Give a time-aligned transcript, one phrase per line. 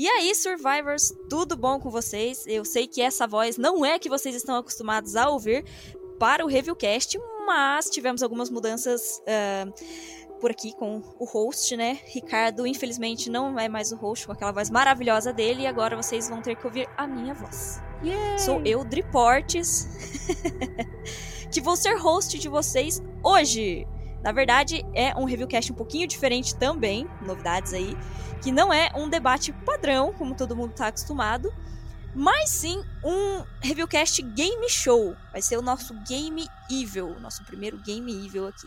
[0.00, 2.46] E aí, Survivors, tudo bom com vocês?
[2.46, 5.62] Eu sei que essa voz não é que vocês estão acostumados a ouvir
[6.18, 12.00] para o Reviewcast, mas tivemos algumas mudanças uh, por aqui com o host, né?
[12.06, 16.30] Ricardo, infelizmente, não é mais o host com aquela voz maravilhosa dele, e agora vocês
[16.30, 17.82] vão ter que ouvir a minha voz.
[18.02, 18.38] Yay!
[18.38, 19.86] Sou eu, Driportes,
[21.52, 23.86] que vou ser host de vocês hoje.
[24.22, 27.96] Na verdade, é um reviewcast um pouquinho diferente também, novidades aí,
[28.42, 31.52] que não é um debate padrão, como todo mundo está acostumado,
[32.14, 35.14] mas sim um reviewcast game show.
[35.32, 38.66] Vai ser o nosso Game Evil, nosso primeiro Game Evil aqui.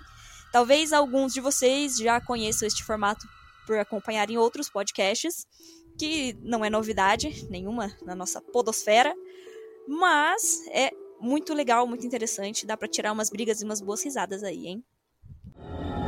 [0.52, 3.27] Talvez alguns de vocês já conheçam este formato
[3.66, 5.48] por acompanharem outros podcasts,
[5.98, 9.13] que não é novidade nenhuma na nossa podosfera,
[9.88, 14.44] mas é muito legal, muito interessante, dá para tirar umas brigas e umas boas risadas
[14.44, 14.84] aí, hein?
[15.46, 16.02] you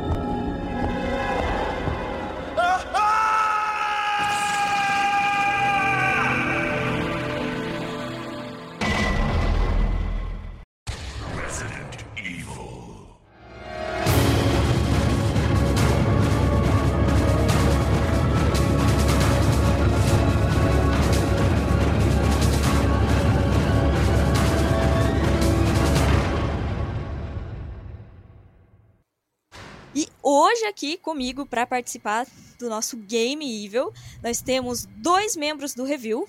[30.66, 32.26] hoje aqui comigo para participar
[32.58, 36.26] do nosso Game Evil, nós temos dois membros do review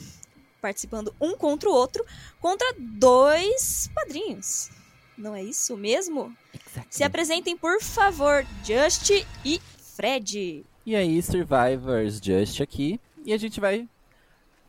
[0.62, 2.06] participando um contra o outro
[2.40, 4.70] contra dois padrinhos.
[5.18, 6.36] Não é isso mesmo?
[6.54, 6.88] Exactly.
[6.90, 9.10] Se apresentem, por favor, Just
[9.44, 9.60] e
[9.96, 10.64] Fred.
[10.86, 13.00] E aí, Survivors, Just aqui.
[13.26, 13.88] E a gente vai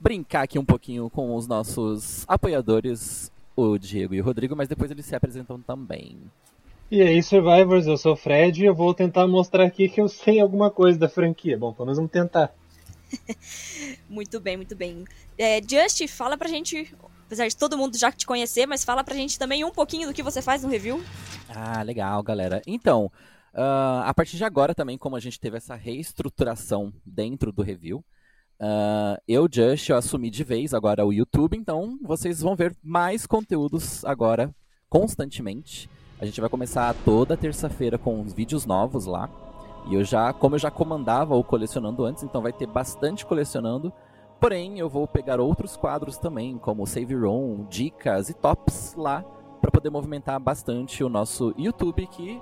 [0.01, 4.91] brincar aqui um pouquinho com os nossos apoiadores, o Diego e o Rodrigo, mas depois
[4.91, 6.19] eles se apresentam também.
[6.91, 10.09] E aí, Survivors, eu sou o Fred e eu vou tentar mostrar aqui que eu
[10.09, 11.59] sei alguma coisa da franquia.
[11.59, 12.51] Bom, pelo menos vamos tentar.
[14.09, 15.05] muito bem, muito bem.
[15.37, 16.95] É, Just, fala pra gente,
[17.27, 20.15] apesar de todo mundo já te conhecer, mas fala pra gente também um pouquinho do
[20.15, 21.03] que você faz no review.
[21.51, 22.63] Ah, legal, galera.
[22.67, 23.13] Então,
[23.53, 27.99] uh, a partir de agora também, como a gente teve essa reestruturação dentro do review,
[28.63, 33.27] uh, eu, Just, eu assumi de vez agora o YouTube, então vocês vão ver mais
[33.27, 34.51] conteúdos agora
[34.89, 35.87] constantemente.
[36.21, 39.31] A gente vai começar toda terça-feira com uns vídeos novos lá.
[39.87, 43.93] E eu já, como eu já comandava o colecionando antes, então vai ter bastante colecionando.
[44.41, 49.25] Porém, eu vou pegar outros quadros também, como Save Room, dicas e tops lá,
[49.61, 52.41] para poder movimentar bastante o nosso YouTube, que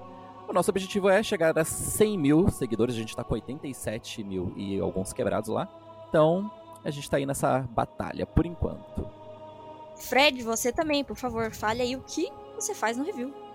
[0.48, 2.94] o nosso objetivo é chegar a 100 mil seguidores.
[2.94, 5.69] A gente está com 87 mil e alguns quebrados lá.
[6.08, 6.50] Então,
[6.82, 9.06] a gente está aí nessa batalha por enquanto.
[9.97, 13.45] Fred, você também, por favor, fale aí o que você faz no review.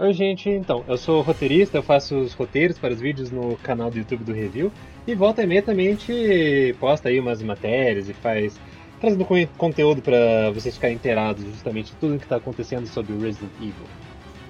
[0.00, 0.48] Oi, gente.
[0.48, 4.24] Então, eu sou roteirista, eu faço os roteiros para os vídeos no canal do YouTube
[4.24, 4.72] do Review.
[5.06, 8.58] E volta e meia também a gente posta aí umas matérias e faz.
[8.98, 9.26] trazendo
[9.58, 13.74] conteúdo para vocês ficarem inteirados justamente de tudo que está acontecendo sobre o Resident Evil.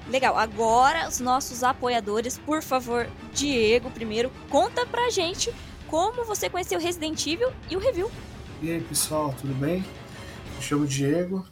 [0.09, 5.53] Legal, agora os nossos apoiadores, por favor, Diego, primeiro, conta pra gente
[5.89, 8.09] como você conheceu Resident Evil e o review.
[8.63, 9.85] E aí, pessoal, tudo bem?
[10.55, 11.45] Me chamo Diego,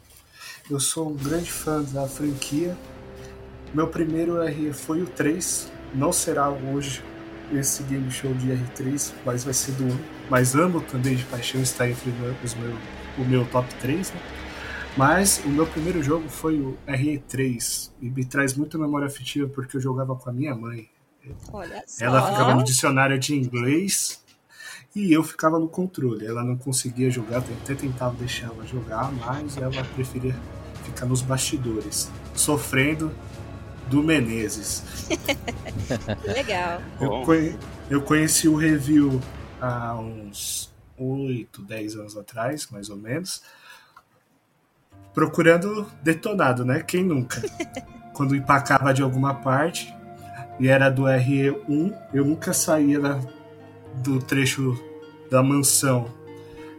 [0.71, 2.77] eu sou um grande fã da franquia
[3.73, 7.03] meu primeiro R foi o 3, não será hoje
[7.51, 9.99] esse game show de R3, mas vai ser do ano.
[10.29, 12.13] Mas amo também de paixão estar entre
[12.43, 12.75] os meu,
[13.17, 14.19] o meu top 3, né?
[14.97, 19.77] Mas o meu primeiro jogo foi o RE3 e me traz muita memória afetiva porque
[19.77, 20.89] eu jogava com a minha mãe.
[21.51, 22.05] Olha só.
[22.05, 24.23] Ela ficava no dicionário de inglês
[24.95, 26.25] e eu ficava no controle.
[26.25, 30.35] Ela não conseguia jogar, eu até tentava deixar ela jogar, mas ela preferia
[30.83, 33.11] ficar nos bastidores, sofrendo
[33.89, 34.83] do Menezes.
[36.25, 36.81] Legal.
[37.01, 37.57] Eu, conhe,
[37.89, 39.19] eu conheci o review
[39.59, 43.41] há uns 8, 10 anos atrás, mais ou menos.
[45.13, 46.81] Procurando detonado, né?
[46.81, 47.41] Quem nunca?
[48.13, 49.93] Quando empacava de alguma parte
[50.59, 53.19] e era do RE1, eu nunca saía da,
[53.95, 54.77] do trecho
[55.31, 56.13] da mansão,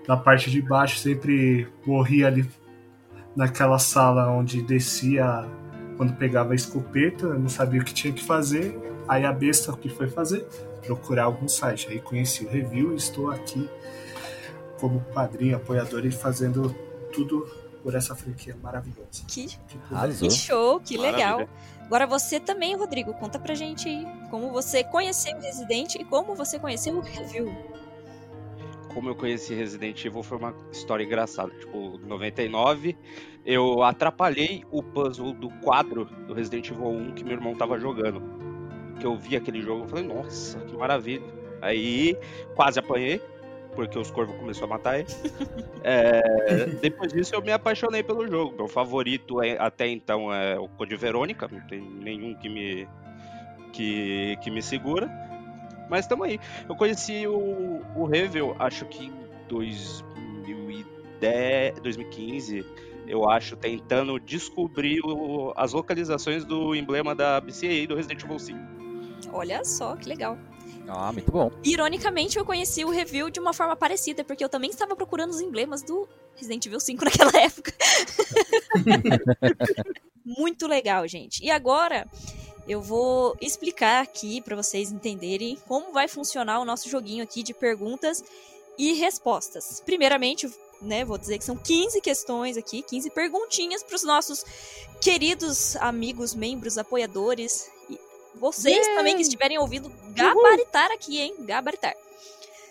[0.06, 2.48] da parte de baixo, sempre morria ali
[3.34, 5.48] naquela sala onde descia
[6.00, 8.74] quando pegava a escopeta, não sabia o que tinha que fazer.
[9.06, 10.46] Aí a besta o que foi fazer?
[10.80, 11.88] Procurar algum site.
[11.90, 13.68] Aí conheci o review e estou aqui
[14.80, 16.74] como padrinho, apoiador e fazendo
[17.12, 17.46] tudo
[17.82, 19.22] por essa franquia maravilhosa.
[19.28, 21.36] Que, que show, que Maravilha.
[21.36, 21.48] legal.
[21.82, 26.34] Agora você também, Rodrigo, conta pra gente aí como você conheceu o Resident e como
[26.34, 27.54] você conheceu o review.
[28.92, 31.50] Como eu conheci Resident Evil foi uma história engraçada.
[31.52, 32.96] Tipo, 99,
[33.46, 38.22] eu atrapalhei o puzzle do quadro do Resident Evil 1 que meu irmão tava jogando.
[38.98, 41.24] Que eu vi aquele jogo, eu falei, nossa, que maravilha.
[41.62, 42.16] Aí
[42.54, 43.20] quase apanhei.
[43.74, 45.08] porque os corvos começaram a matar ele.
[45.82, 48.54] É, depois disso eu me apaixonei pelo jogo.
[48.54, 52.86] Meu favorito é, até então é o Code Verônica, não tem nenhum que me,
[53.72, 55.08] que, que me segura.
[55.90, 56.38] Mas estamos aí.
[56.68, 59.12] Eu conheci o, o Revel, acho que em
[59.48, 62.64] 2010, 2015,
[63.08, 68.58] eu acho, tentando descobrir o, as localizações do emblema da BCA do Resident Evil 5.
[69.32, 70.38] Olha só, que legal.
[70.88, 71.50] Ah, muito bom.
[71.62, 75.40] Ironicamente, eu conheci o review de uma forma parecida, porque eu também estava procurando os
[75.40, 77.72] emblemas do Resident Evil 5 naquela época.
[80.24, 81.44] muito legal, gente.
[81.44, 82.06] E agora
[82.70, 87.52] eu vou explicar aqui para vocês entenderem como vai funcionar o nosso joguinho aqui de
[87.52, 88.22] perguntas
[88.78, 89.82] e respostas.
[89.84, 90.48] Primeiramente,
[90.80, 94.44] né, vou dizer que são 15 questões aqui, 15 perguntinhas para os nossos
[95.00, 97.98] queridos amigos, membros, apoiadores e
[98.36, 98.94] vocês Yay!
[98.94, 101.34] também que estiverem ouvindo gabaritar aqui, hein?
[101.40, 101.96] Gabaritar.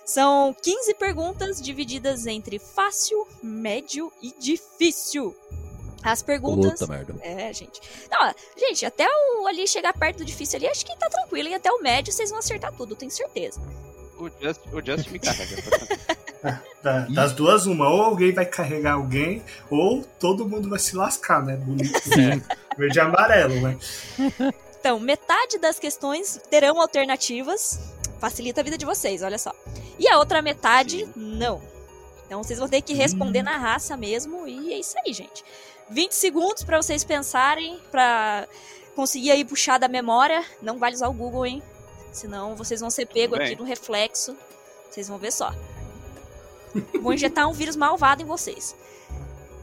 [0.06, 5.36] São 15 perguntas divididas entre fácil, médio e difícil.
[6.04, 6.80] As perguntas.
[6.80, 7.16] Puta merda.
[7.22, 7.81] É, gente.
[8.10, 11.50] Não, gente, até o ali chegar perto do difícil ali, acho que tá tranquilo.
[11.50, 13.60] E até o médio vocês vão acertar tudo, eu tenho certeza.
[14.18, 15.56] O Just, o Just me carrega.
[16.81, 17.90] Da- das duas, uma.
[17.90, 21.57] Ou alguém vai carregar alguém, ou todo mundo vai se lascar, né?
[21.57, 22.00] Bonito.
[22.00, 22.42] Sim.
[22.78, 23.78] Verde e amarelo, né?
[24.80, 27.78] Então, metade das questões terão alternativas.
[28.19, 29.54] Facilita a vida de vocês, olha só.
[29.98, 31.62] E a outra metade, não.
[32.25, 34.48] Então vocês vão ter que responder na raça mesmo.
[34.48, 35.44] E é isso aí, gente.
[35.89, 38.47] 20 segundos pra vocês pensarem, pra
[38.95, 40.44] conseguir aí puxar da memória.
[40.62, 41.63] Não vale usar o Google, hein?
[42.12, 44.36] Senão vocês vão ser pego aqui no reflexo.
[44.89, 45.53] Vocês vão ver só.
[47.01, 48.75] Vou injetar um vírus malvado em vocês.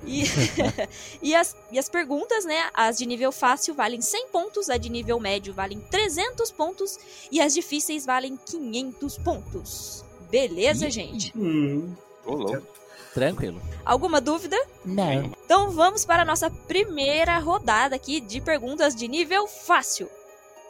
[0.04, 0.24] E,
[1.20, 2.70] e, as, e as perguntas, né?
[2.74, 6.98] As de nível fácil valem 100 pontos, a de nível médio valem 300 pontos
[7.30, 10.04] e as difíceis valem 500 pontos.
[10.30, 11.32] Beleza, gente?
[11.36, 11.94] Hum,
[12.24, 12.66] Ô, louco.
[13.16, 13.60] Tranquilo.
[13.82, 14.62] Alguma dúvida?
[14.84, 15.32] Não.
[15.42, 20.10] Então vamos para a nossa primeira rodada aqui de perguntas de nível fácil.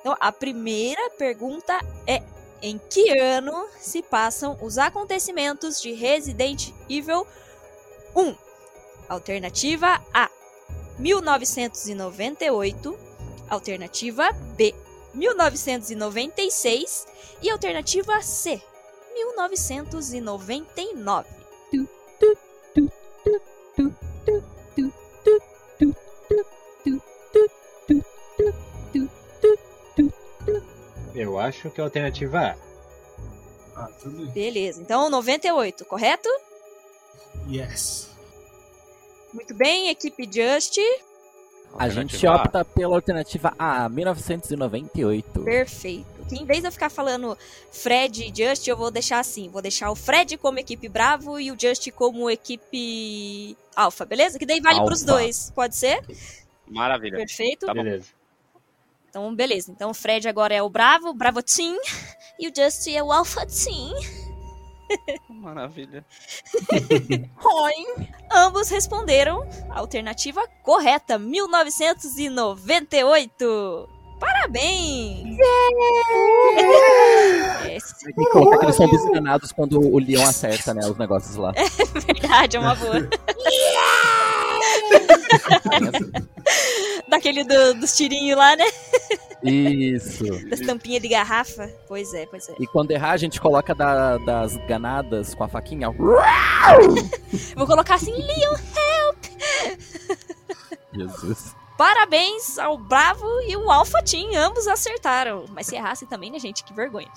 [0.01, 1.77] Então a primeira pergunta
[2.07, 2.23] é:
[2.63, 7.27] em que ano se passam os acontecimentos de Resident Evil
[8.15, 8.37] 1?
[9.09, 10.31] Alternativa A:
[11.01, 12.97] 1998.
[13.51, 14.73] Alternativa B:
[15.13, 17.09] 1996.
[17.43, 18.63] E alternativa C:
[19.15, 21.35] 1999.
[31.17, 32.57] Eu acho que é a alternativa A.
[33.77, 34.27] ah, tudo bem.
[34.27, 36.29] Beleza, então 98, correto?
[37.51, 38.11] Yes.
[39.33, 40.79] Muito bem, equipe Just.
[41.79, 42.37] A gente Alternativa A.
[42.37, 45.43] opta pela alternativa A, 1998.
[45.43, 46.07] Perfeito.
[46.29, 47.37] Que em vez de eu ficar falando
[47.71, 49.49] Fred e Just, eu vou deixar assim.
[49.51, 54.39] Vou deixar o Fred como equipe Bravo e o Just como equipe Alpha, beleza?
[54.39, 54.87] Que daí vale Alpha.
[54.87, 55.51] pros dois.
[55.55, 56.03] Pode ser?
[56.67, 57.19] Maravilha.
[57.19, 57.67] Perfeito.
[57.67, 57.83] Tá bom.
[57.83, 58.16] Beleza.
[59.17, 59.73] Então, beleza.
[59.73, 61.75] Então o Fred agora é o Bravo, Bravo Team.
[62.39, 63.95] E o Just é o Alpha Team.
[65.41, 66.05] Maravilha.
[67.35, 67.87] Roin.
[68.31, 73.89] Ambos responderam a alternativa correta, 1998.
[74.21, 75.39] Parabéns!
[77.65, 81.37] É Tem que colocar que eles são desenganados quando o Leon acerta, né, os negócios
[81.37, 81.55] lá.
[82.07, 83.09] verdade, é uma boa.
[87.09, 88.65] Daquele do- dos tirinhos lá, né?
[89.45, 90.25] Isso.
[90.49, 91.71] Das tampinhas de garrafa.
[91.87, 92.55] Pois é, pois é.
[92.59, 95.89] E quando errar, a gente coloca da- das ganadas com a faquinha.
[97.55, 98.57] Vou colocar assim, Leon.
[100.95, 101.55] Jesus.
[101.77, 105.45] Parabéns ao Bravo e o Alpha Team, ambos acertaram.
[105.51, 106.65] Mas se errassem também, né, gente?
[106.65, 107.09] Que vergonha.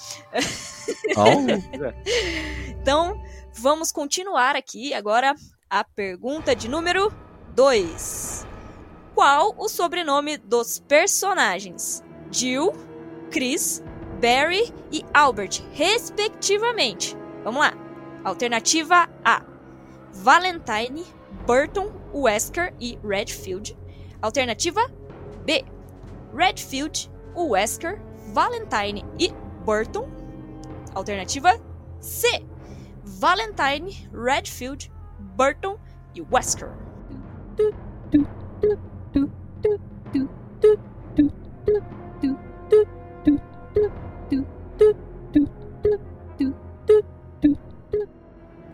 [1.16, 3.20] Oh, Então,
[3.54, 5.34] vamos continuar aqui agora
[5.70, 7.12] a pergunta de número
[7.56, 8.46] 2.
[9.20, 12.72] Qual o sobrenome dos personagens Jill,
[13.30, 13.84] Chris,
[14.22, 17.18] Barry e Albert, respectivamente?
[17.44, 17.74] Vamos lá.
[18.24, 19.44] Alternativa A:
[20.14, 21.04] Valentine,
[21.46, 23.78] Burton, Wesker e Redfield.
[24.22, 24.90] Alternativa
[25.44, 25.66] B:
[26.34, 29.34] Redfield, Wesker, Valentine e
[29.66, 30.10] Burton.
[30.96, 31.60] Alternativa
[32.00, 32.42] C:
[33.04, 34.90] Valentine, Redfield,
[35.36, 35.78] Burton
[36.16, 36.72] e Wesker.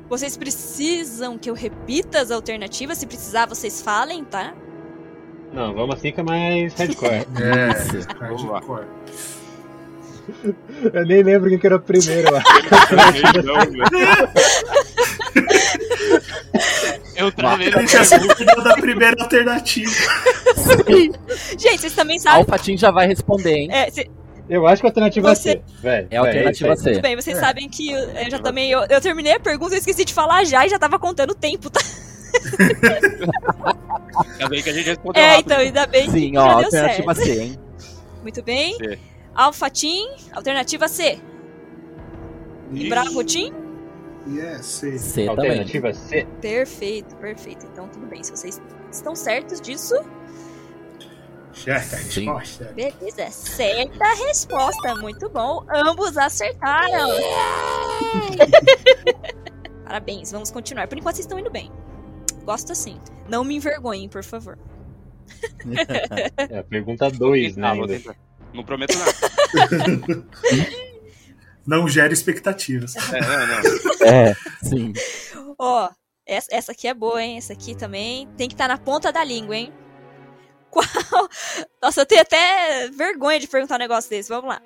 [0.08, 2.98] Vocês precisam que eu repita as alternativas?
[2.98, 4.54] Se precisar, vocês falem, tá?
[5.52, 7.26] Não, vamos assim que é mais hardcore.
[7.42, 7.72] É,
[8.20, 8.86] hardcore.
[10.94, 12.42] Eu nem lembro quem que era o primeiro lá.
[17.16, 19.92] Eu travei se perdeu da primeira alternativa.
[21.58, 22.40] Gente, vocês também sabem.
[22.40, 23.70] Alfatim já vai responder, hein?
[23.72, 24.10] É, cê-
[24.50, 25.62] Eu acho que a alternativa Você- é C.
[25.82, 26.76] Véi, É a alternativa.
[26.76, 26.92] C.
[26.92, 28.70] tudo bem, vocês sabem que eu, eu já também.
[28.70, 31.36] Eu, eu terminei a pergunta e esqueci de falar já e já tava contando o
[31.36, 31.82] tempo, tá?
[34.34, 35.46] Ainda bem que a gente respondeu É, rápido.
[35.52, 37.28] então, ainda bem Sim, que ó, já deu alternativa certo.
[37.28, 37.60] C, hein?
[38.22, 38.76] Muito bem.
[38.76, 39.00] C.
[39.34, 41.18] Alfa Team, alternativa C.
[42.74, 43.54] E Bravo Team?
[44.28, 44.98] Yes, sim.
[44.98, 45.50] C também.
[45.50, 46.26] Alternativa C.
[46.42, 47.66] Perfeito, perfeito.
[47.68, 48.24] Então, tudo bem.
[48.24, 48.60] Se vocês
[48.92, 49.96] estão certos disso,
[51.54, 52.26] Certa Sim.
[52.26, 52.66] resposta.
[52.76, 53.30] beleza.
[53.32, 54.96] Certa resposta.
[54.96, 55.64] Muito bom.
[55.74, 57.10] Ambos acertaram.
[59.86, 60.88] Parabéns, vamos continuar.
[60.88, 61.72] Por enquanto vocês estão indo bem.
[62.44, 63.00] Gosto assim.
[63.30, 64.58] Não me envergonhem, por favor.
[66.50, 67.72] É a pergunta 2, né?
[67.88, 68.16] Tentar.
[68.54, 69.14] Não prometo nada.
[71.66, 72.96] Não gera expectativas.
[72.96, 73.86] É, não, não.
[74.08, 74.94] É, sim.
[75.58, 75.90] Ó,
[76.28, 77.38] essa, essa aqui é boa, hein?
[77.38, 79.74] Essa aqui também tem que estar na ponta da língua, hein?
[80.70, 80.86] Qual.
[81.82, 84.30] Nossa, eu tenho até vergonha de perguntar um negócio desse.
[84.30, 84.62] Vamos lá.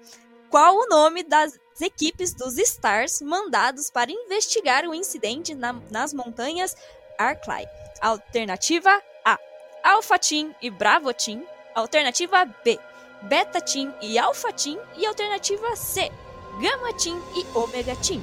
[0.49, 6.75] Qual o nome das equipes dos Stars mandados para investigar o incidente na- nas montanhas
[7.17, 7.65] Arclay?
[8.01, 8.89] Alternativa
[9.23, 9.37] A:
[9.83, 11.43] Alpha Team e Bravo Team.
[11.75, 12.79] Alternativa B:
[13.21, 14.79] Beta Team e Alpha Team.
[14.97, 16.11] E alternativa C:
[16.59, 18.21] Gamma Team e Omega Team.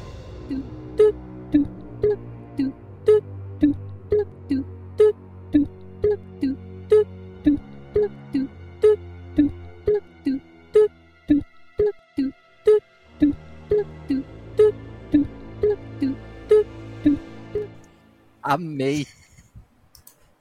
[18.42, 19.06] Amei.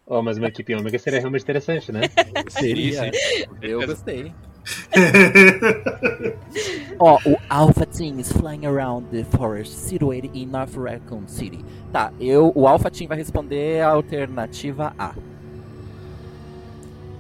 [0.05, 2.01] Ó, mas uma equipe ômega seria realmente interessante, né?
[2.49, 3.09] Seria.
[3.11, 4.33] Sim, Eu gostei.
[6.99, 11.63] Ó, o Alpha Team is flying around the forest situated in North Raccoon City.
[11.91, 15.13] Tá, eu, o Alpha Team vai responder a alternativa A.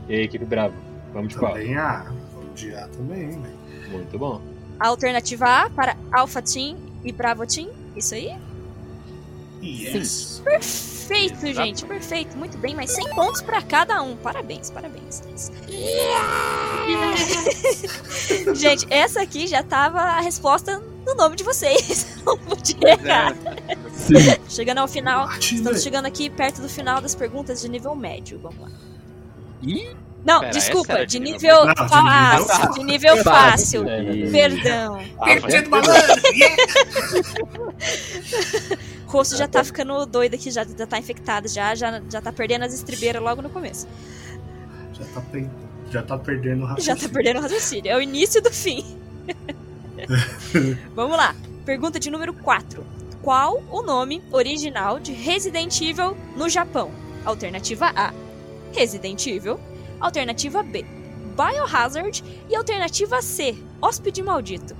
[0.07, 0.75] E aí, equipe Bravo?
[1.13, 1.53] Vamos de qual?
[1.53, 2.11] Também A.
[2.33, 3.49] Vamos de A também, né?
[3.91, 4.41] Muito bom.
[4.79, 7.69] Alternativa A para Alpha Team e Bravo Team.
[7.95, 8.35] Isso aí?
[9.63, 10.41] Yes.
[10.43, 11.67] Perfeito, Exato.
[11.67, 11.85] gente.
[11.85, 12.37] Perfeito.
[12.37, 12.75] Muito bem.
[12.75, 14.15] Mais 100 pontos para cada um.
[14.17, 15.21] Parabéns, parabéns.
[18.55, 22.07] gente, essa aqui já tava a resposta no nome de vocês.
[22.25, 23.35] Não podia errar.
[23.67, 24.13] É, Sim.
[24.49, 25.29] Chegando ao final.
[25.39, 28.39] Estamos chegando aqui perto do final das perguntas de nível médio.
[28.39, 28.69] Vamos lá.
[29.63, 31.05] Ih, Não, Pera, desculpa.
[31.05, 32.73] De nível Não, de nível fácil.
[32.73, 33.83] De nível fácil.
[33.83, 34.29] Né?
[34.31, 34.99] Perdão.
[35.19, 36.21] ah, Perdido, mas- malandro!
[39.15, 39.17] Yeah!
[39.17, 42.31] O rosto já tá ficando doido aqui, já, já tá infectado, já, já, já tá
[42.33, 43.87] perdendo as estribeiras logo no começo.
[44.93, 45.49] Já tá, pe-
[45.89, 47.01] já tá perdendo o Já raciocínio.
[47.01, 47.91] tá perdendo o raciocínio.
[47.91, 48.83] É o início do fim.
[50.93, 51.35] Vamos lá.
[51.65, 52.83] Pergunta de número 4.
[53.21, 56.91] Qual o nome original de Resident Evil no Japão?
[57.25, 58.13] Alternativa A:
[58.73, 59.59] Resident Evil.
[59.99, 60.85] Alternativa B:
[61.35, 62.23] Biohazard.
[62.49, 64.75] E alternativa C: Hóspede Maldito.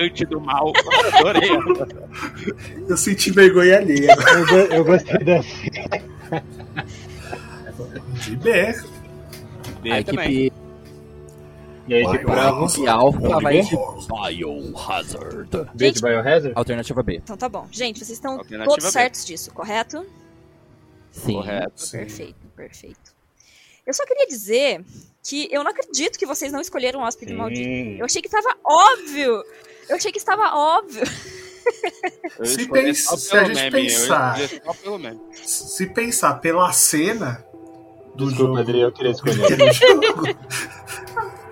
[0.00, 0.72] Habitante do mal.
[1.14, 1.50] Adorei.
[2.88, 4.12] Eu senti vergonha alheia.
[4.12, 5.70] Eu, go- eu gostei da C.
[8.24, 8.74] De B.
[9.82, 10.46] B a também.
[10.46, 10.56] equipe,
[11.88, 12.24] E aí, equipe.
[12.24, 12.64] Bravo?
[12.66, 13.76] equipe Alpha vai de.
[14.06, 15.48] Biohazard.
[15.74, 16.52] B de Biohazard?
[16.54, 17.16] Alternativa B.
[17.16, 17.66] Então tá bom.
[17.70, 18.90] Gente, vocês estão Alternativa todos B.
[18.90, 20.04] certos disso, correto?
[21.10, 21.32] Sim.
[21.34, 21.72] Correto.
[21.82, 21.98] Sim.
[21.98, 23.20] Perfeito, perfeito.
[23.86, 24.84] Eu só queria dizer
[25.24, 27.68] que eu não acredito que vocês não escolheram o hóspede maldito.
[27.98, 29.42] Eu achei que estava óbvio.
[29.90, 31.04] Eu achei que estava óbvio.
[32.44, 34.38] Se pens- se a gente meme, pensar-.
[35.34, 37.44] Se pensar pela cena
[38.14, 39.36] do Desculpa, jogo, Adri, eu queria escolher.
[39.74, 40.34] jogo,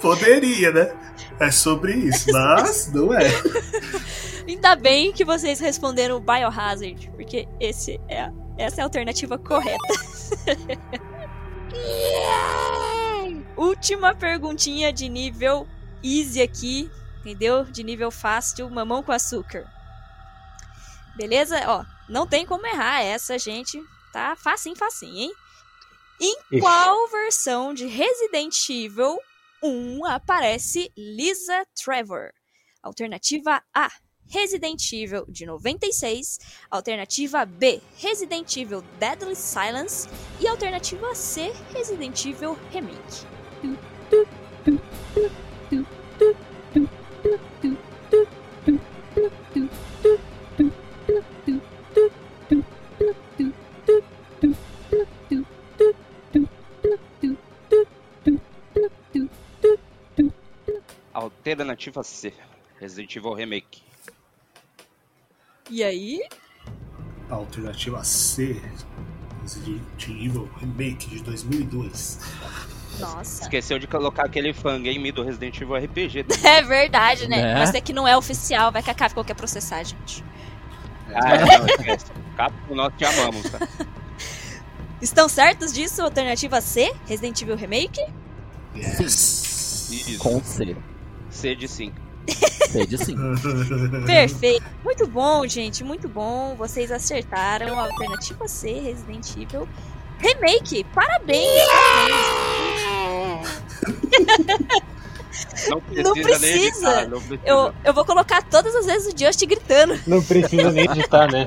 [0.00, 0.96] poderia, né?
[1.40, 3.20] É sobre isso, mas não é.
[4.46, 9.76] Ainda bem que vocês responderam Biohazard, porque esse é essa é a alternativa correta.
[13.56, 15.66] Última perguntinha de nível
[16.02, 16.90] easy aqui,
[17.20, 17.64] entendeu?
[17.64, 19.66] De nível fácil, mamão com açúcar.
[21.16, 21.60] Beleza?
[21.66, 23.82] Ó, não tem como errar essa, gente.
[24.12, 25.32] Tá facinho, facinho, hein?
[26.20, 26.60] Em Ixi.
[26.60, 29.18] qual versão de Resident Evil
[29.62, 32.32] 1 aparece Lisa Trevor?
[32.82, 33.90] Alternativa A,
[34.28, 36.38] Resident Evil de 96.
[36.70, 40.08] Alternativa B, Resident Evil Deadly Silence.
[40.40, 43.26] E alternativa C, Resident Evil Remake.
[61.18, 62.32] Alternativa C.
[62.78, 63.82] Resident Evil Remake.
[65.68, 66.22] E aí?
[67.28, 68.62] Alternativa C.
[69.42, 72.20] Resident Evil Remake de 2002.
[73.00, 73.42] Nossa.
[73.42, 76.24] Esqueceu de colocar aquele fangame do Resident Evil RPG.
[76.46, 77.42] É verdade, né?
[77.42, 77.54] Né?
[77.54, 80.24] Mas é que não é oficial, vai que a Capcom quer processar, gente.
[81.12, 82.06] Ah, não, esquece.
[82.36, 83.58] Capcom, nós te amamos, tá?
[85.02, 86.00] Estão certos disso?
[86.00, 88.00] Alternativa C, Resident Evil Remake?
[88.76, 89.90] Yes.
[89.90, 90.18] Isso.
[90.18, 90.76] Com C.
[91.38, 91.94] C de 5.
[92.26, 93.16] C de sim.
[94.04, 94.64] Perfeito.
[94.84, 96.56] Muito bom, gente, muito bom.
[96.56, 99.68] Vocês acertaram a alternativa C, Resident Evil
[100.18, 100.84] Remake.
[100.92, 101.46] Parabéns!
[105.68, 106.48] Não precisa, Não nem precisa.
[106.48, 107.40] editar, não precisa.
[107.44, 109.98] Eu, eu vou colocar todas as vezes o Just gritando.
[110.06, 111.46] Não precisa nem editar, né?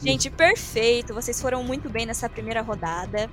[0.00, 1.12] Gente, perfeito.
[1.12, 3.28] Vocês foram muito bem nessa primeira rodada.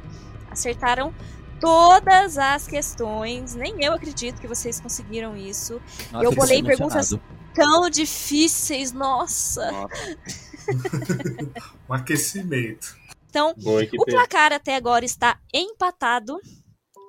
[0.52, 1.14] Acertaram
[1.60, 3.56] todas as questões.
[3.56, 5.82] Nem eu acredito que vocês conseguiram isso.
[6.12, 7.22] Nossa, Eu bolei emocionado.
[7.54, 9.72] Tão difíceis, nossa.
[9.72, 10.18] Nossa,
[11.90, 12.98] Um aquecimento.
[13.30, 16.40] Então, Boa o placar até agora está empatado.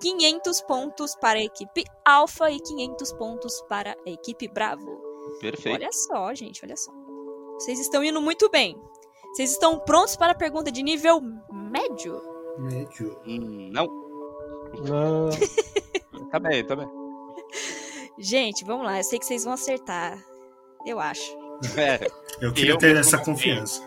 [0.01, 5.01] 500 pontos para a equipe Alpha e 500 pontos para a equipe Bravo.
[5.41, 5.75] perfeito.
[5.75, 6.93] Olha só, gente, olha só.
[7.55, 8.77] Vocês estão indo muito bem.
[9.33, 12.21] Vocês estão prontos para a pergunta de nível médio?
[12.59, 13.19] Médio.
[13.27, 13.87] Hum, não,
[14.83, 15.31] Não.
[16.31, 16.89] tá bem, tá bem.
[18.19, 18.99] Gente, vamos lá.
[18.99, 20.19] Eu sei que vocês vão acertar.
[20.85, 21.37] Eu acho.
[21.77, 22.07] É,
[22.41, 23.83] Eu queria Eu ter essa confiança.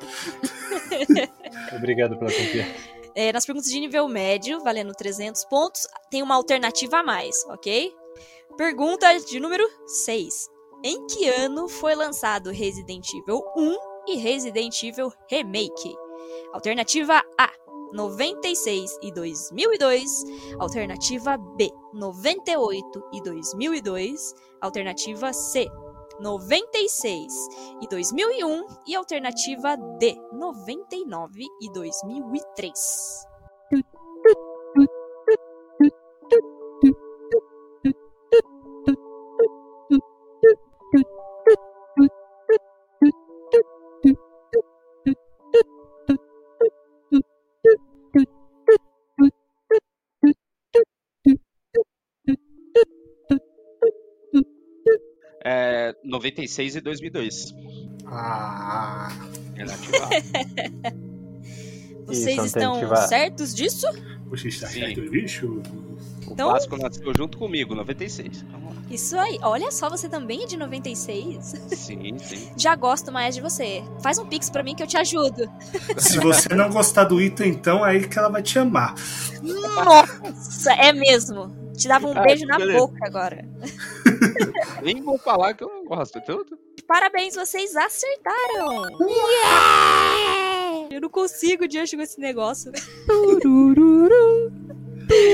[1.76, 2.76] Obrigado pela confiança.
[3.16, 7.94] É, nas perguntas de nível médio, valendo 300 pontos, tem uma alternativa a mais, ok?
[8.56, 10.50] Pergunta de número 6.
[10.84, 13.78] Em que ano foi lançado Resident Evil 1
[14.08, 15.96] e Resident Evil Remake?
[16.54, 17.52] Alternativa A,
[17.94, 20.04] 96 e 2002.
[20.60, 24.16] Alternativa B, 98 e 2002.
[24.62, 25.66] Alternativa C,
[26.20, 27.28] 96
[27.82, 28.66] e 2001.
[28.88, 33.29] E alternativa D, 99 e 2003.
[56.20, 57.56] 96 e 2002.
[58.06, 59.10] Ah,
[59.56, 60.92] Relativa A.
[62.06, 63.86] Vocês Isso, estão certos disso?
[64.30, 64.80] você está Sim.
[64.80, 65.62] certo, bicho?
[66.28, 68.44] O Então- Vasco nasceu junto comigo, 96.
[68.52, 68.82] Vamos lá.
[68.90, 69.38] Isso aí.
[69.44, 71.54] Olha só, você também é de 96.
[71.76, 72.50] Sim, sim.
[72.58, 73.84] Já gosto mais de você.
[74.02, 75.48] Faz um pix pra mim que eu te ajudo.
[75.98, 78.96] Se você não gostar do Ita, então é aí que ela vai te amar.
[79.44, 81.56] Nossa, é mesmo.
[81.78, 82.80] Te dava um Ah, beijo na beleza.
[82.80, 83.48] boca agora.
[84.82, 86.58] Nem vou falar que eu não gosto, tudo.
[86.88, 88.98] Parabéns, vocês acertaram!
[90.90, 92.72] Eu não consigo diante com esse negócio.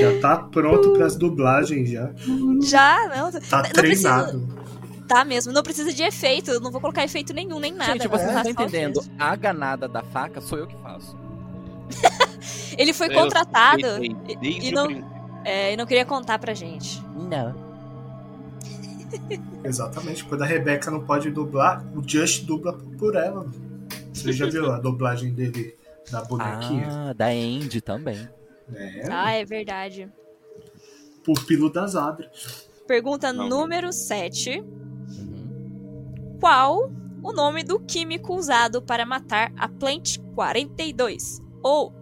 [0.00, 2.10] Já tá pronto pras dublagens já.
[2.62, 3.32] Já, não.
[3.40, 4.56] Tá Não treinado.
[5.06, 6.50] Tá mesmo, não precisa de efeito.
[6.50, 7.92] Eu não vou colocar efeito nenhum, nem nada.
[7.92, 9.00] Gente, vocês não estão entendendo.
[9.18, 11.16] A ganada da faca sou eu que faço.
[12.76, 14.88] Ele foi Eu contratado e, e não,
[15.44, 17.00] é, e não queria contar pra gente.
[17.14, 17.65] Não.
[19.64, 20.24] Exatamente.
[20.24, 23.46] Quando a Rebeca não pode dublar, o Just dubla por ela.
[24.12, 25.76] Você já viu a dublagem dele
[26.10, 26.86] da bonequinha?
[26.90, 28.28] Ah, da Andy também.
[28.74, 30.10] É, Ah, é verdade.
[31.24, 32.68] pupilo das Adras.
[32.86, 33.48] Pergunta Não.
[33.48, 34.60] número 7.
[34.60, 36.36] Uhum.
[36.40, 36.90] Qual
[37.22, 41.40] o nome do químico usado para matar a Plant 42?
[41.62, 41.92] Ou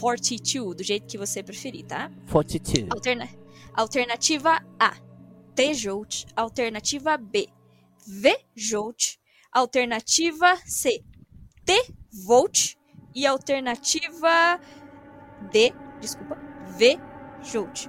[0.00, 2.10] 42, do jeito que você preferir, tá?
[2.26, 2.88] Fortitude.
[2.90, 3.28] Alterna-
[3.74, 4.94] Alternativa A,
[5.54, 6.26] T-Jolt.
[6.36, 7.48] Alternativa B,
[8.06, 9.18] V-Jolt.
[9.52, 11.02] Alternativa C,
[11.64, 12.76] T-Volt.
[13.14, 14.60] E alternativa
[15.52, 16.38] D, desculpa,
[16.78, 17.88] V-Jolt.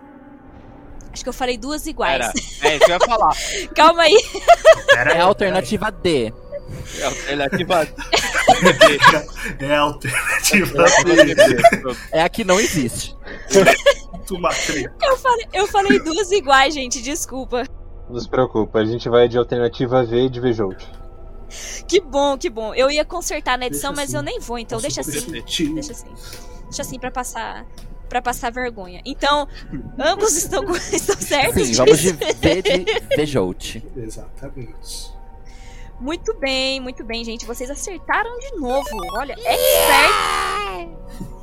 [1.14, 2.16] Acho que eu falei duas iguais.
[2.16, 2.32] Era,
[2.64, 3.36] é isso que eu ia falar.
[3.76, 4.18] Calma aí.
[4.98, 6.34] Era É a alternativa D.
[6.98, 7.88] É a alternativa
[9.60, 11.98] É a alternativa D.
[12.12, 13.16] É a que não existe.
[14.36, 14.94] Tumatria.
[15.04, 17.02] Eu falei, eu falei duas iguais, gente.
[17.02, 17.64] Desculpa.
[18.10, 20.86] Não se preocupa, a gente vai de alternativa V de Vejout.
[21.88, 22.74] Que bom, que bom.
[22.74, 24.18] Eu ia consertar na edição, Deixa mas assim.
[24.18, 25.32] eu nem vou, então deixa assim.
[25.32, 26.08] Deixa assim.
[26.64, 27.66] Deixa assim pra passar
[28.08, 29.02] para passar vergonha.
[29.06, 29.48] Então,
[29.98, 32.12] ambos estão, com- estão certos Sim, vamos de?
[32.12, 33.82] V de Vejout.
[33.96, 35.12] Exatamente.
[36.00, 37.46] Muito bem, muito bem, gente.
[37.46, 38.90] Vocês acertaram de novo.
[39.18, 40.90] Olha, expert...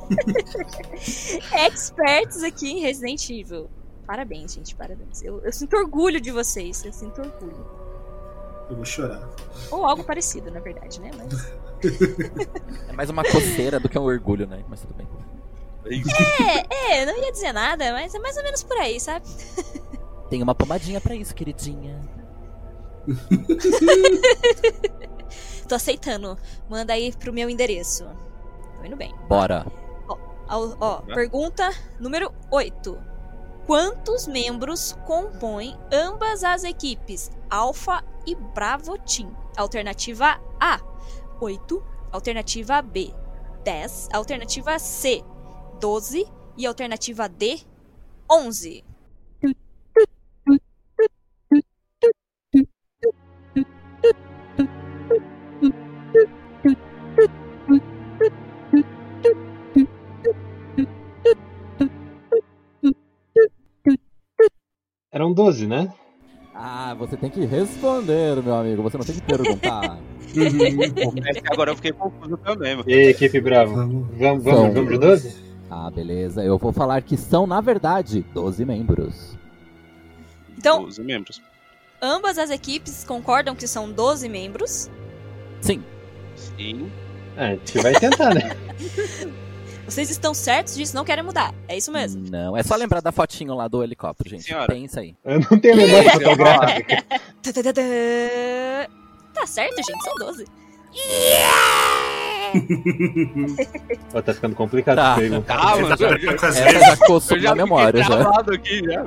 [1.53, 3.69] experts aqui em Resident Evil.
[4.05, 5.21] Parabéns, gente, parabéns.
[5.21, 7.65] Eu, eu sinto orgulho de vocês, eu sinto orgulho.
[8.69, 9.27] Eu vou chorar.
[9.71, 11.11] Ou algo parecido, na verdade, né?
[11.17, 11.59] Mas...
[12.89, 14.65] É mais uma coceira do que um orgulho, né?
[14.67, 15.07] Mas tudo bem.
[15.85, 19.25] É, é, eu não ia dizer nada, mas é mais ou menos por aí, sabe?
[20.29, 22.01] Tem uma pomadinha pra isso, queridinha.
[25.67, 26.37] Tô aceitando.
[26.69, 28.05] Manda aí pro meu endereço.
[28.77, 29.13] Tô indo bem.
[29.27, 29.65] Bora.
[30.49, 32.97] Ó, ó, pergunta número 8.
[33.67, 39.31] Quantos membros compõem ambas as equipes Alpha e Bravo Team?
[39.55, 40.79] Alternativa A,
[41.39, 41.83] 8.
[42.11, 43.13] Alternativa B,
[43.63, 44.09] 10.
[44.11, 45.23] Alternativa C,
[45.79, 46.25] 12.
[46.57, 47.61] E alternativa D,
[48.29, 48.83] 11.
[65.11, 65.91] Eram 12, né?
[66.53, 68.83] Ah, você tem que responder, meu amigo.
[68.83, 69.97] Você não tem que perguntar.
[71.51, 72.87] Agora eu fiquei confuso também, mano.
[72.87, 73.75] E aí, equipe Bravo?
[73.75, 74.07] Vamos.
[74.17, 75.43] Vamos, vamos, vamos de 12?
[75.69, 76.43] ah, beleza.
[76.43, 79.35] Eu vou falar que são, na verdade, 12 membros.
[80.57, 81.41] Então, 12 membros.
[81.99, 84.91] ambas as equipes concordam que são 12 membros.
[85.61, 85.83] Sim.
[86.35, 86.91] Sim.
[87.35, 88.51] Ah, a gente vai tentar, né?
[89.89, 91.53] Vocês estão certos disso, não querem mudar.
[91.67, 92.23] É isso mesmo.
[92.29, 94.43] Não, é só lembrar da fotinho lá do helicóptero, gente.
[94.43, 94.67] Senhora.
[94.67, 95.15] Pensa aí.
[95.25, 97.03] Eu não tenho memória fotográfica.
[99.33, 100.45] Tá certo, gente, são 12.
[104.13, 105.15] Ó, tá ficando complicado Tá.
[105.21, 105.91] já, Tá as
[106.57, 106.79] Essa vezes.
[106.87, 108.29] já coçou eu já na memória, já.
[108.53, 109.03] aqui, já.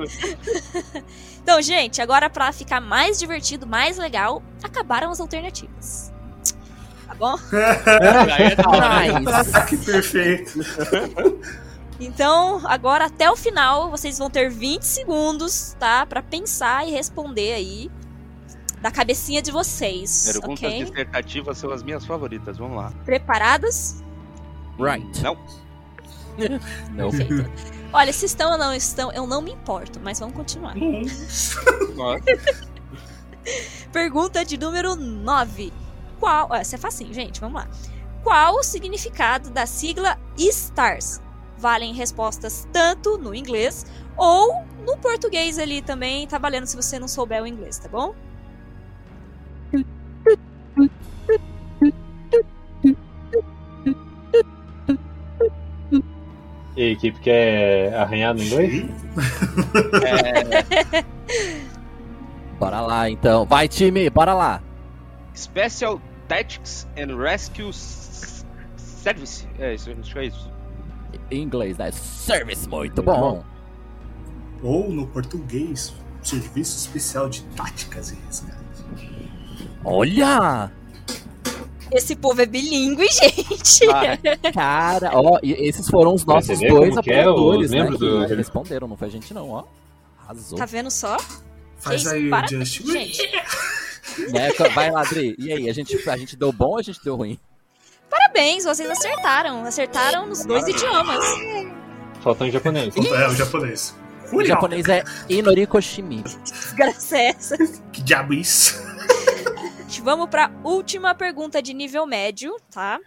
[1.41, 6.12] Então, gente, agora pra ficar mais divertido, mais legal, acabaram as alternativas.
[7.13, 7.35] Tá bom?
[7.53, 9.19] É hora.
[9.19, 9.65] Nice.
[9.67, 10.59] que perfeito.
[11.99, 16.05] Então, agora até o final, vocês vão ter 20 segundos, tá?
[16.05, 17.91] Pra pensar e responder aí
[18.81, 20.83] da cabecinha de vocês, Perguntas ok?
[20.83, 22.57] dissertativas são as minhas favoritas.
[22.57, 22.91] Vamos lá.
[23.05, 24.03] Preparadas?
[24.79, 25.21] Right.
[25.21, 25.37] Não.
[26.91, 27.11] Não.
[27.11, 27.49] Perfeito.
[27.93, 30.73] Olha, se estão ou não estão, eu não me importo, mas vamos continuar.
[33.93, 35.71] Pergunta de número 9.
[36.23, 36.55] Qual.
[36.55, 37.67] Essa é facinho, gente, vamos lá.
[38.23, 41.21] Qual o significado da sigla STARS?
[41.57, 47.09] Valem respostas tanto no inglês ou no português ali também, tá valendo se você não
[47.09, 48.15] souber o inglês, tá bom?
[56.77, 58.85] E aí, equipe quer arranhar no inglês?
[60.05, 61.03] É,
[62.57, 63.45] Bora lá, então.
[63.45, 64.61] Vai, time, bora lá.
[65.35, 69.47] Special Tactics and Rescue Service.
[69.59, 70.51] É isso, acho que é isso.
[71.29, 71.91] Em inglês, né?
[71.91, 73.43] Service, muito Muito bom.
[74.61, 78.57] Ou no português, Serviço Especial de Táticas e Resgate.
[79.83, 80.71] Olha!
[81.91, 83.85] Esse povo é bilíngue, gente.
[83.91, 84.17] Ah,
[84.53, 87.83] Cara, ó, esses foram os nossos dois é, apoiadores, os né?
[87.83, 89.63] membros Que do- responderam, não foi a gente não, ó.
[90.23, 90.57] Arrasou.
[90.57, 91.17] Tá vendo só?
[91.77, 92.91] Faz aí o parabéns, Just.
[92.91, 93.21] gente.
[94.31, 94.51] Né?
[94.73, 95.35] Vai lá, Adri.
[95.37, 97.39] E aí, a gente, a gente deu bom ou a gente deu ruim?
[98.09, 99.63] Parabéns, vocês acertaram.
[99.65, 101.25] Acertaram nos dois idiomas.
[102.21, 102.95] Faltou em japonês.
[102.95, 103.95] É, o japonês.
[104.31, 106.23] O japonês é Inorikoshimi.
[106.23, 107.57] Desgraça é essa.
[107.91, 108.81] Que diabo é isso?
[110.03, 112.99] Vamos pra última pergunta de nível médio, tá?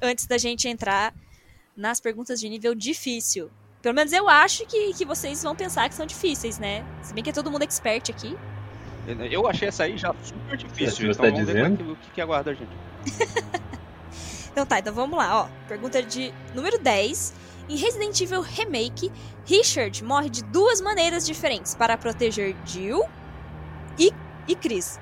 [0.00, 1.12] Antes da gente entrar
[1.76, 3.50] nas perguntas de nível difícil.
[3.82, 6.84] Pelo menos eu acho que, que vocês vão pensar que são difíceis, né?
[7.02, 8.36] Se bem que é todo mundo expert aqui.
[9.30, 11.12] Eu achei essa aí já super difícil.
[11.12, 11.92] você Então tá vamos ver dizendo.
[11.92, 12.70] o que, que aguarda a gente.
[14.50, 15.48] Então tá, então vamos lá, ó.
[15.68, 17.32] Pergunta de número 10.
[17.68, 19.12] Em Resident Evil Remake,
[19.46, 23.04] Richard morre de duas maneiras diferentes para proteger Jill
[23.96, 24.10] e,
[24.48, 24.98] e Chris.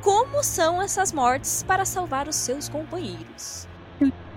[0.00, 3.68] Como são essas mortes para salvar os seus companheiros?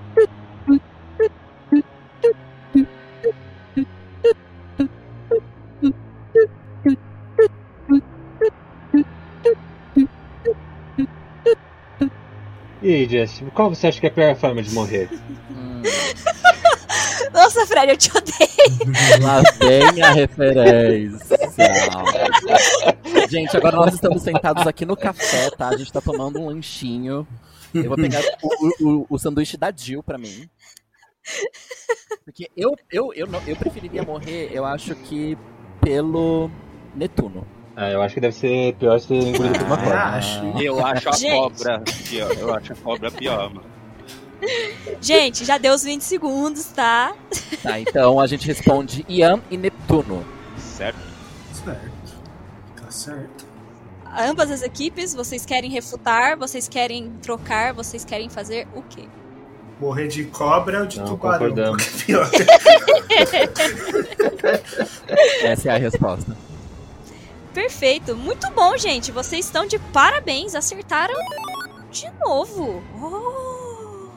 [12.93, 15.09] aí, Justin, qual você acha que é a pior forma de morrer?
[15.51, 15.81] Hum,
[17.33, 19.23] Nossa, Fred, eu te odeio.
[19.23, 21.37] lá vem a referência.
[23.29, 25.69] Gente, agora nós estamos sentados aqui no café, tá?
[25.69, 27.27] A gente tá tomando um lanchinho.
[27.73, 30.49] Eu vou pegar o, o, o sanduíche da Jill pra mim.
[32.25, 35.37] Porque eu, eu, eu, não, eu preferiria morrer, eu acho que
[35.79, 36.51] pelo
[36.95, 37.47] Netuno.
[37.75, 40.03] Ah, eu acho que deve ser pior ser engolido por uma Ah, cobra.
[40.03, 40.43] acho.
[40.61, 41.63] Eu acho a Gente.
[41.63, 41.79] cobra
[42.09, 42.31] pior.
[42.37, 43.71] Eu acho a cobra pior, mano.
[44.99, 47.13] Gente, já deu os 20 segundos, tá?
[47.63, 50.25] Tá, então a gente responde Ian e Neptuno.
[50.57, 50.97] Certo?
[51.53, 51.91] Certo.
[52.81, 53.45] Tá certo.
[54.19, 59.03] Ambas as equipes, vocês querem refutar, vocês querem trocar, vocês querem fazer o quê?
[59.79, 61.75] Morrer de cobra ou de Não, tubarão?
[61.75, 62.29] é pior?
[65.43, 66.35] Essa é a resposta.
[67.53, 69.11] Perfeito, muito bom, gente.
[69.11, 71.13] Vocês estão de parabéns, acertaram
[71.89, 72.81] de novo.
[73.01, 74.09] Oh.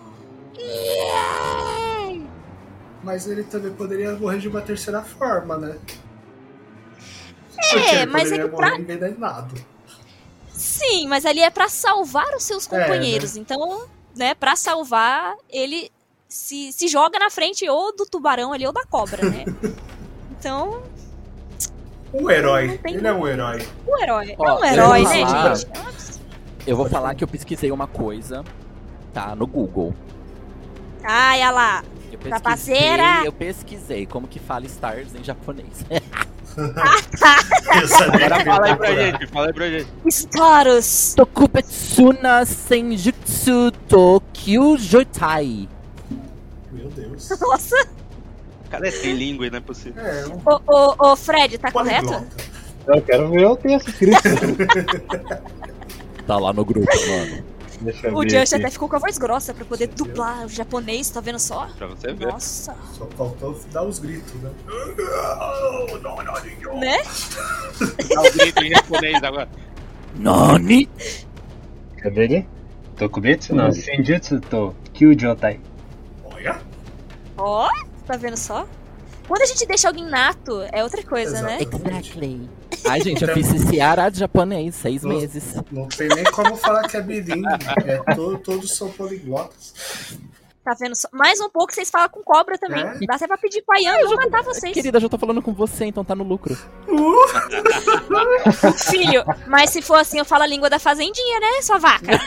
[0.58, 2.24] Yeah!
[3.02, 5.78] Mas ele também poderia morrer de uma terceira forma, né?
[7.74, 9.54] É, mas é que pra- envenenado.
[10.52, 13.36] Sim, mas ali é pra salvar os seus É, companheiros.
[13.36, 15.90] Então, né, pra salvar, ele
[16.28, 19.44] se, se joga na frente ou do tubarão ali ou da cobra, né?
[20.38, 20.82] Então,
[22.14, 22.80] Um herói.
[22.84, 23.66] Ele é um herói.
[23.86, 24.34] o herói.
[24.38, 25.70] Ó, é um eu herói, vou né, falar- gente?
[26.66, 28.42] Eu vou falar que eu pesquisei uma coisa,
[29.12, 29.34] tá?
[29.34, 29.94] No Google.
[31.02, 31.84] Ai, olha lá.
[32.12, 33.02] Eu Trapaceira!
[33.02, 35.84] pesquisei, eu pesquisei como que fala stars em japonês.
[36.56, 39.88] Agora fala aí pra gente, fala aí pra gente.
[40.06, 41.14] Staros.
[41.16, 45.68] Tokubetsuna Senjutsu to Kyujotai.
[46.70, 47.28] Meu Deus.
[47.40, 47.88] Nossa.
[48.76, 50.02] O cara é trilingüe, não é possível.
[50.04, 52.06] É, um Ô, ô, ô, Fred, tá correto?
[52.06, 52.36] poliglota.
[52.86, 54.20] Eu quero ver o texto escrito.
[56.26, 57.44] Tá lá no grupo, mano.
[57.82, 60.06] Deixa O ver Just até ficou com a voz grossa pra poder Você viu?
[60.06, 61.66] dublar o japonês, tá vendo só?
[61.76, 62.28] Pra você ver.
[62.28, 62.74] Nossa.
[62.96, 64.50] Só faltou dar os gritos, né?
[66.80, 66.96] Né?
[68.08, 69.48] Dá o grito em japonês agora.
[70.16, 70.88] Nani?
[71.98, 72.48] Cadê ele?
[72.96, 75.60] Tokubetsu não, Senjutsu to Kyujotai.
[76.24, 76.60] Olha.
[77.36, 77.68] Ó,
[78.06, 78.66] tá vendo só?
[79.26, 81.58] Quando a gente deixa alguém nato, é outra coisa, né?
[81.62, 81.88] Exato.
[81.88, 82.50] Exactly.
[82.86, 85.16] Ai, gente, eu fiz esse Ara de japonês, seis Nossa.
[85.18, 85.54] meses.
[85.72, 87.48] Não tem nem como falar que é bilingue.
[87.86, 89.72] É, to- todos são poliglotas.
[90.62, 91.08] Tá vendo só?
[91.12, 92.82] Mais um pouco vocês falam com cobra também.
[92.82, 92.98] É?
[93.06, 94.72] Dá até pra pedir pra Yanga matar vocês.
[94.74, 96.54] Querida, já tô falando com você, então tá no lucro.
[98.90, 102.12] Filho, mas se for assim, eu falo a língua da fazendinha, né, sua vaca?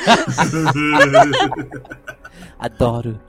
[2.59, 3.19] Adoro.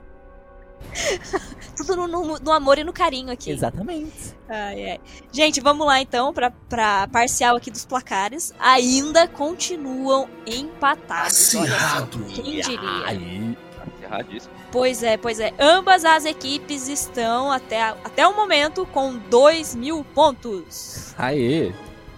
[1.79, 3.51] Tudo no, no- no amor e no carinho aqui.
[3.51, 4.35] Exatamente.
[4.49, 4.99] Ai, ai.
[5.31, 8.53] Gente, vamos lá então pra, pra parcial aqui dos placares.
[8.59, 11.55] Ainda continuam empatados.
[11.55, 11.75] Olha só.
[11.77, 12.19] Acirrado.
[12.25, 13.05] Quem diria?
[13.05, 13.57] Aí.
[14.03, 14.53] Erradíssimo.
[14.71, 15.53] Pois é, pois é.
[15.59, 21.13] Ambas as equipes estão até, a- até o momento com 2 mil pontos.
[21.17, 21.71] Aê.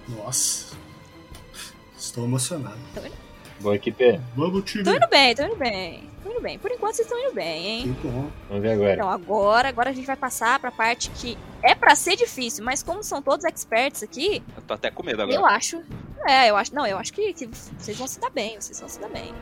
[0.08, 0.72] Nossa.
[1.98, 2.78] Estou emocionado.
[3.60, 4.20] Boa equipe.
[4.36, 4.84] Vamos, time.
[4.84, 6.10] Tô indo bem, tô indo bem.
[6.26, 6.60] Indo bem.
[6.60, 7.98] Por enquanto vocês estão indo bem, hein?
[8.04, 8.30] Bom.
[8.48, 8.94] Vamos ver agora.
[8.94, 12.84] Então agora, agora a gente vai passar pra parte que é pra ser difícil, mas
[12.84, 15.56] como são todos experts aqui, Eu tô até com medo eu agora.
[15.56, 15.82] acho.
[16.28, 16.74] É, eu acho.
[16.76, 19.34] Não, eu acho que, que vocês vão se dar bem, vocês vão se dar bem.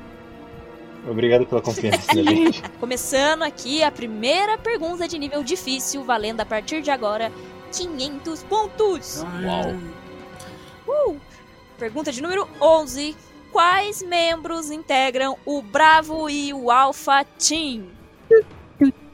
[1.10, 2.62] Obrigado pela confiança da gente.
[2.80, 7.32] Começando aqui a primeira pergunta de nível difícil, valendo a partir de agora
[7.72, 9.24] 500 pontos.
[10.86, 11.18] Uau.
[11.78, 13.15] Pergunta de número 11.
[13.52, 17.88] Quais membros integram o Bravo e o Alpha Team?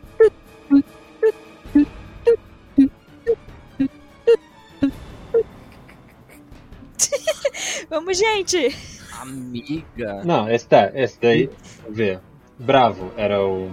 [7.89, 8.75] Vamos, gente!
[9.21, 10.21] Amiga.
[10.23, 11.49] Não, esse tá, esse daí.
[11.81, 12.19] Vamos ver.
[12.59, 13.71] Bravo era o.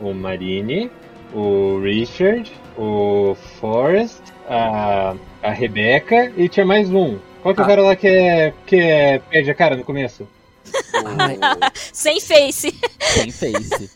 [0.00, 0.90] O Marine,
[1.32, 5.14] o Richard, o Forrest, a.
[5.42, 7.18] A Rebecca e tinha mais um.
[7.44, 7.68] Qual que é o Ah.
[7.68, 8.54] cara lá que é.
[8.66, 9.18] que é.
[9.20, 10.26] perde a cara no começo?
[11.92, 12.72] Sem face.
[13.00, 13.90] sem face.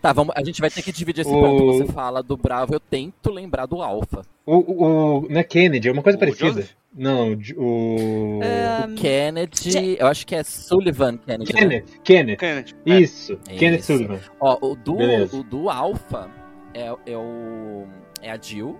[0.00, 1.66] Tá, vamos, a gente vai ter que dividir esse O- ponto.
[1.86, 4.22] Você fala do Bravo, eu tento lembrar do Alpha.
[4.44, 4.56] O.
[4.56, 4.84] o,
[5.22, 6.46] o não é Kennedy, é uma coisa O parecida.
[6.48, 6.70] Joseph?
[6.96, 7.62] Não, o.
[7.62, 11.52] Um, o Kennedy, eu acho que é Sullivan Kennedy.
[11.54, 11.60] né?
[11.60, 12.36] Kenneth, Kenneth.
[12.38, 12.74] Kennedy.
[12.86, 12.98] É.
[13.00, 13.92] Isso, É Kenneth isso.
[13.92, 14.20] Sullivan.
[14.40, 15.36] Ó, o do, Beleza.
[15.36, 16.30] o do Alpha
[16.72, 17.84] é, é o.
[18.22, 18.78] É a Jill,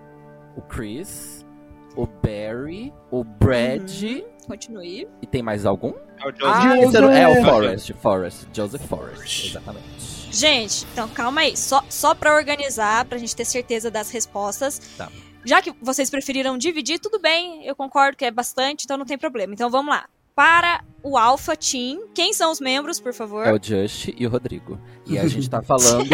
[0.57, 1.44] o Chris,
[1.95, 4.21] o Barry, o Brad.
[4.47, 5.07] Continue.
[5.21, 5.93] E tem mais algum?
[6.23, 6.43] É o Joseph.
[6.43, 7.45] Ah, era- é o Joseph.
[7.49, 9.85] Forrest, Forrest, Joseph Forrest, exatamente.
[10.31, 11.55] Gente, então calma aí.
[11.57, 14.79] Só, só pra organizar, pra gente ter certeza das respostas.
[14.97, 15.09] Tá.
[15.45, 17.65] Já que vocês preferiram dividir, tudo bem.
[17.65, 19.53] Eu concordo que é bastante, então não tem problema.
[19.53, 20.05] Então vamos lá.
[20.35, 23.45] Para o Alpha Team, quem são os membros, por favor?
[23.47, 24.77] É o Just e o Rodrigo.
[25.05, 26.05] E a gente tá falando.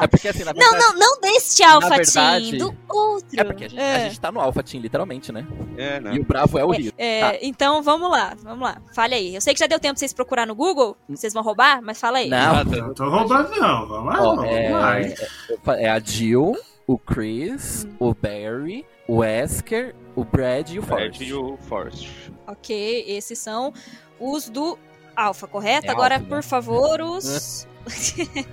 [0.00, 0.94] é porque assim, na Não, verdade.
[0.94, 3.28] não, não deste Alpha verdade- Team, do outro.
[3.40, 5.46] É porque a gente, a gente tá no Alpha Team, literalmente, né?
[5.76, 6.14] É, né?
[6.14, 6.92] E o Bravo é o Rio.
[6.98, 7.38] É, Tá.
[7.42, 8.78] Então vamos lá, vamos lá.
[8.94, 9.34] Fale aí.
[9.34, 10.96] Eu sei que já deu tempo pra vocês procurar no Google.
[11.08, 12.28] Vocês vão roubar, mas fala aí.
[12.28, 12.64] Não.
[12.64, 12.64] Tá.
[12.64, 13.86] Não tô roubando, não.
[13.86, 14.96] Vamos lá, Ó, vamos é, lá.
[15.78, 17.94] é a Jill, o Chris, Hum.
[18.00, 21.16] o Barry, o Wesker, o Brad e o Forrest.
[21.16, 22.08] Fred e o Forrest.
[22.46, 23.72] Ok, esses são
[24.20, 24.78] os do
[25.16, 25.86] Alpha, correto?
[25.86, 26.36] É Agora, Alpha, né?
[26.36, 27.66] por favor, os.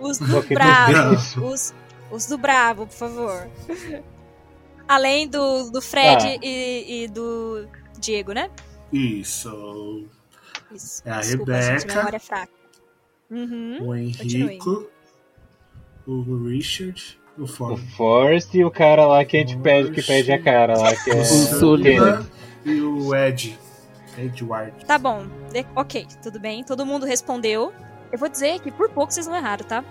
[0.00, 1.44] os do Bravo.
[1.46, 1.74] Os,
[2.10, 3.48] os do Bravo, por favor.
[4.88, 6.38] Além do, do Fred Ah.
[6.42, 8.50] e, e do Diego, né?
[8.92, 10.06] Isso.
[10.72, 11.02] Isso.
[11.04, 11.94] É a Desculpa, Rebeca.
[11.94, 12.52] memória é fraca.
[13.30, 13.78] Uhum.
[13.88, 14.86] O Henrico,
[16.06, 17.46] o Richard, o.
[17.46, 21.10] Forrest e o cara lá que a gente pede, que pede a cara lá, que
[21.10, 22.26] é O Sullivan.
[22.64, 23.58] E o Ed.
[24.18, 24.72] Edward.
[24.86, 25.26] Tá bom.
[25.52, 26.64] De- ok, tudo bem.
[26.64, 27.72] Todo mundo respondeu.
[28.10, 29.84] Eu vou dizer que por pouco vocês não erraram, tá?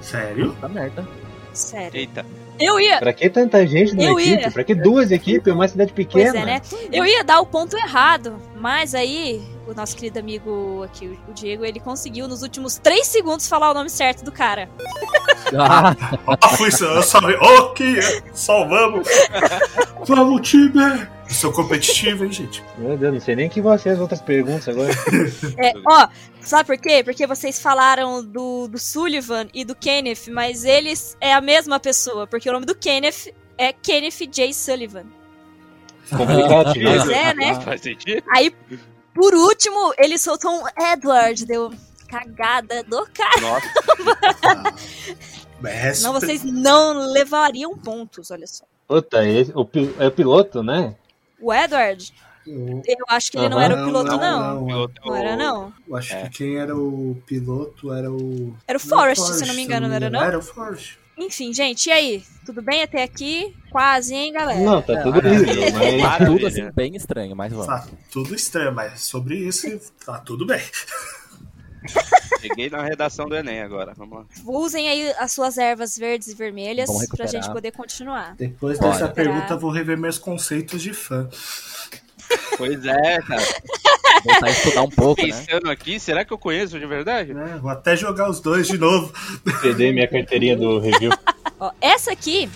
[0.00, 0.54] Sério?
[0.60, 1.06] Tá merda.
[1.52, 1.96] Sério.
[1.98, 2.24] Eita.
[2.58, 2.98] Eu ia.
[2.98, 4.40] Pra que tanta gente na Eu equipe?
[4.42, 4.50] ia.
[4.50, 5.48] Pra que duas equipes?
[5.48, 6.38] É uma cidade Pois pequena.
[6.40, 6.62] é, né?
[6.92, 11.64] Eu ia dar o ponto errado, mas aí o nosso querido amigo aqui, o Diego,
[11.64, 14.68] ele conseguiu nos últimos três segundos falar o nome certo do cara.
[15.58, 15.94] Ah,
[16.26, 17.36] Ah, foi isso, eu salvei.
[17.36, 17.98] Ok,
[18.32, 19.08] salvamos.
[20.06, 20.72] Vamos, time.
[21.28, 22.62] Eu sou competitivo, hein, gente?
[22.78, 24.92] Meu Deus, não sei nem que vão ser as outras perguntas agora.
[25.58, 26.08] É, ó,
[26.40, 27.02] sabe por quê?
[27.04, 32.26] Porque vocês falaram do, do Sullivan e do Kenneth, mas eles é a mesma pessoa,
[32.26, 34.52] porque o nome do Kenneth é Kenneth J.
[34.52, 35.04] Sullivan.
[36.10, 36.84] Complicativo.
[36.88, 37.60] Pois é, né?
[37.60, 38.22] Faz sentido?
[38.30, 38.54] Aí,
[39.16, 41.72] por último, ele soltou um Edward, deu
[42.08, 43.40] cagada do cara.
[43.40, 43.66] Nossa,
[45.58, 48.64] Ah, mas Senão vocês não levariam pontos, olha só.
[48.86, 49.66] Puta, esse, o,
[49.98, 50.94] é o piloto, né?
[51.40, 52.12] O Edward,
[52.46, 53.64] Eu, eu acho que ele não Aham.
[53.64, 54.54] era o piloto, não.
[54.58, 54.66] não.
[54.66, 55.72] piloto Não era, não.
[55.88, 56.22] Eu acho É.
[56.22, 58.54] que quem era o piloto era o.
[58.68, 60.22] Era o Forrest, se eu não me engano, não era, não?
[60.22, 60.98] Era o Forrest.
[61.18, 62.24] Enfim, gente, e aí?
[62.44, 63.56] Tudo bem até aqui?
[63.70, 64.60] Quase, hein, galera?
[64.60, 65.30] Não, tá tudo É.
[65.34, 65.72] lindo, mas...
[65.72, 66.48] tudo Maravilha.
[66.48, 67.66] assim bem estranho, mas vamos.
[67.66, 69.66] Tá tudo estranho, mas sobre isso
[70.04, 70.60] tá tudo bem.
[72.40, 73.94] cheguei na redação do Enem agora.
[73.96, 74.26] Vamos lá.
[74.44, 78.34] Usem aí as suas ervas verdes e vermelhas pra gente poder continuar.
[78.36, 78.92] Depois Bora.
[78.92, 81.28] dessa pergunta, eu vou rever meus conceitos de fã.
[82.56, 83.42] Pois é, cara.
[84.24, 85.28] Voltar a estudar um pouco, né?
[85.28, 87.34] Pensando aqui, será que eu conheço de verdade?
[87.34, 87.58] Né?
[87.60, 89.12] Vou até jogar os dois de novo.
[89.60, 91.10] Perdi minha carteirinha do review.
[91.58, 92.48] Ó, essa aqui,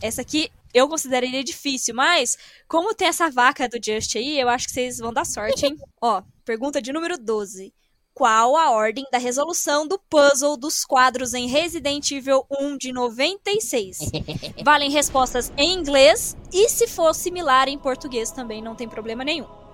[0.00, 2.36] essa aqui eu consideraria difícil, mas
[2.68, 5.76] como tem essa vaca do Just aí, eu acho que vocês vão dar sorte, hein?
[6.00, 7.72] Ó, pergunta de número 12.
[8.12, 13.98] Qual a ordem da resolução do puzzle dos quadros em Resident Evil 1 de 96?
[14.64, 19.65] Valem respostas em inglês e se for similar em português também não tem problema nenhum.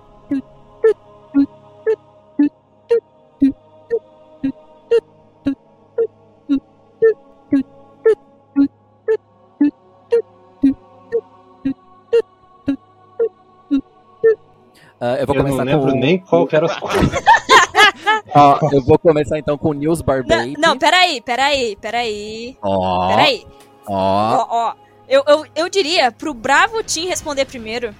[15.05, 15.99] Ah, eu vou Eu não começar lembro com.
[15.99, 16.65] nem qual que era.
[18.33, 23.45] Ó, eu vou começar então com News Bar Não, não, peraí, peraí, peraí, Ó, peraí.
[23.85, 24.37] ó.
[24.37, 24.73] Ó, ó,
[25.09, 27.93] eu, eu, eu diria pro Bravo Team responder primeiro,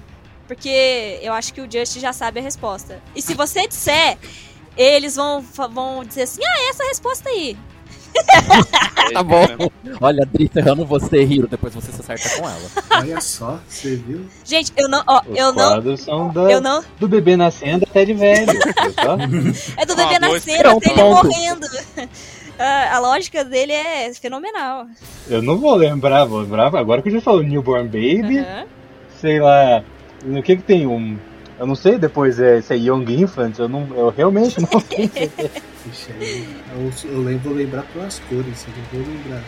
[0.47, 3.01] porque eu acho que o Just já sabe a resposta.
[3.13, 4.17] E se você disser,
[4.77, 7.57] eles vão, vão dizer assim, ah, é essa a resposta aí.
[9.13, 9.45] Tá bom.
[10.01, 12.61] Olha, Dri ferrando você, Hiro, depois você se acerta com ela.
[12.91, 14.25] Olha só, você viu?
[14.43, 18.05] Gente, eu não, ó, Os eu não, são da, eu não, do bebê nascendo até
[18.05, 18.49] de velho.
[19.77, 21.67] é do Ah, bebê boa nascendo até ele morrendo.
[22.59, 24.85] Ah, a lógica dele é fenomenal.
[25.27, 26.73] Eu não vou lembrar, vou lembrar.
[26.75, 28.65] Agora que eu já falou Newborn Baby, Aham.
[29.19, 29.83] sei lá.
[30.23, 31.17] No que que tem um.
[31.59, 35.09] Eu não sei depois é, se é Young Infant, eu, não, eu realmente não sei.
[35.85, 39.43] Eu, eu lembro, vou lembrar pelas cores, eu não vou lembrar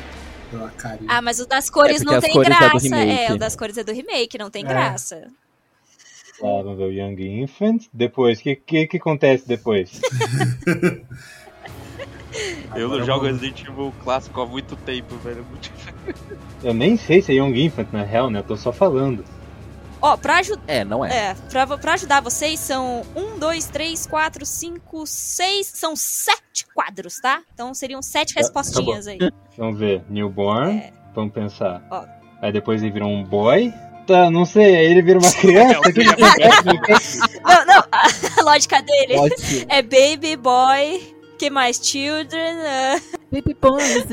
[0.52, 1.10] pela carinha.
[1.12, 2.84] Ah, mas o das cores É, não tem cores é do graça.
[2.84, 3.12] remake.
[3.12, 4.68] É, o das cores é do remake, não tem É.
[4.68, 5.28] graça.
[6.42, 7.84] Lá, vamos ver o Young Infant.
[7.94, 10.02] Depois, o que, que que acontece depois?
[12.76, 15.46] Eu não jogo Resident Evil clássico há muito tempo, velho.
[16.62, 18.40] Eu nem sei se é Young Infant na real, né?
[18.40, 19.24] Eu tô só falando.
[20.02, 20.64] Ó, pra ajudar.
[20.68, 21.30] É, não é.
[21.32, 25.68] É, pra, pra ajudar vocês, são um, dois, três, quatro, cinco, seis.
[25.74, 27.42] São sete quadros, tá?
[27.54, 29.18] Então seriam sete Tá- tá respostinhas aí.
[29.58, 30.04] Vamos ver.
[30.10, 30.78] Newborn.
[30.80, 30.92] É.
[31.14, 31.82] Vamos pensar.
[31.90, 32.04] Ó.
[32.42, 33.74] Aí depois ele vira um boy.
[34.06, 34.76] Tá, não sei.
[34.76, 35.80] Aí ele vira uma criança.
[35.80, 37.20] O que que acontece?
[37.46, 39.66] Não, não, a, lógica dele Ótimo.
[39.70, 41.78] é baby, boy, que mais?
[41.78, 42.56] Children.
[42.66, 43.00] ah,
[43.32, 44.06] Baby boys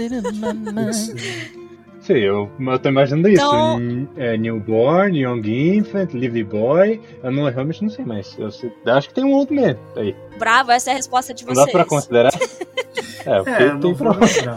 [2.02, 2.06] Isso.
[2.06, 3.40] Sei, eu, eu tô imaginando isso.
[3.42, 7.00] Então- N- É, newborn, Young Infant, Living Boy.
[7.22, 8.36] Eu não, eu realmente não sei mais.
[8.38, 9.78] Eu sei- acho que tem um outro mesmo.
[9.96, 10.14] Aí.
[10.38, 11.66] bravo, essa é a resposta de Não vocês.
[11.66, 12.32] dá pra considerar?
[13.24, 14.14] É, porque É, eu tem não pra...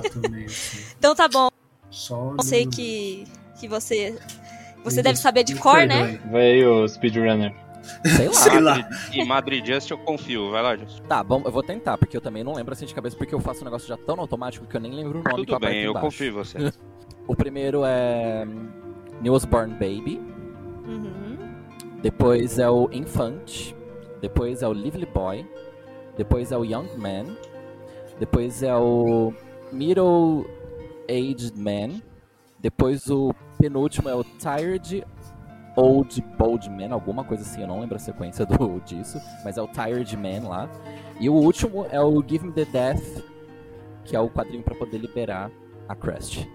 [0.09, 0.79] também, assim.
[0.97, 1.49] Então tá bom,
[1.91, 3.23] Só eu sei que,
[3.59, 4.17] que você.
[4.83, 6.19] Você deve saber de cor, né?
[6.31, 7.53] Vai aí o Speedrunner.
[8.03, 8.33] Sei lá.
[8.33, 8.75] Sei lá.
[8.77, 10.99] Madrid- Em Madrid Just eu confio, vai lá, Just.
[11.01, 13.39] Tá, bom, eu vou tentar, porque eu também não lembro assim de cabeça, porque eu
[13.39, 15.59] faço um negócio já tão automático que eu nem lembro o nome que eu Tudo
[15.59, 16.57] bem, eu confio em você.
[17.27, 18.45] O primeiro é
[19.21, 20.21] Newsborn Baby,
[20.85, 21.37] Uhum.
[22.01, 23.73] depois é o Infant,
[24.21, 25.45] depois é o Lively Boy,
[26.15, 27.35] depois é o Young Man,
[28.19, 29.33] depois é o
[29.71, 30.45] Middle
[31.09, 32.01] Aged Man,
[32.59, 35.05] Depois o penúltimo é o Tired
[35.75, 39.61] Old Bold Man, alguma coisa assim, eu não lembro a sequência do, disso, mas é
[39.61, 40.67] o Tired Man lá.
[41.19, 43.23] E o último é o Give Me the Death,
[44.03, 45.51] que é o quadrinho para poder liberar
[45.87, 46.47] a Crust.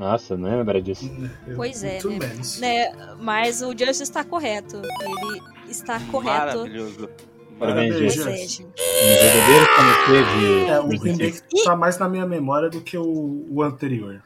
[0.00, 1.10] Nossa, não lembra disso.
[1.46, 2.18] Eu- Pois é, né?
[2.58, 4.80] Né, mas o Justice está correto.
[5.02, 6.60] Ele está correto.
[6.60, 7.10] Maravilhoso.
[7.58, 8.64] Parabéns, é, gente.
[8.64, 10.70] Um verdadeiro comitê de.
[10.70, 14.22] É, o remake tá mais na minha memória do que o, o anterior.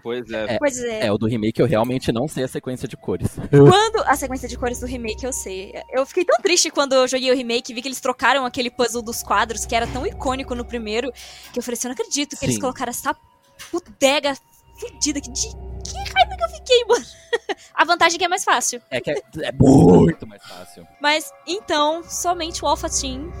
[0.00, 0.54] Pois é.
[0.54, 0.58] É.
[0.60, 1.06] Pois é.
[1.06, 3.36] É, o do remake eu realmente não sei a sequência de cores.
[3.50, 5.74] Quando a sequência de cores do remake eu sei.
[5.90, 8.70] Eu fiquei tão triste quando eu joguei o remake e vi que eles trocaram aquele
[8.70, 11.10] puzzle dos quadros que era tão icônico no primeiro,
[11.52, 12.60] que eu falei assim, eu não acredito que eles Sim.
[12.60, 13.16] colocaram essa
[13.72, 14.34] putega
[14.78, 15.48] fudida que de
[15.86, 17.06] que raiva que eu fiquei, mano.
[17.74, 18.82] A vantagem é que é mais fácil.
[18.90, 20.86] É que é, é muito mais fácil.
[21.00, 23.32] Mas então, somente o Alpha Team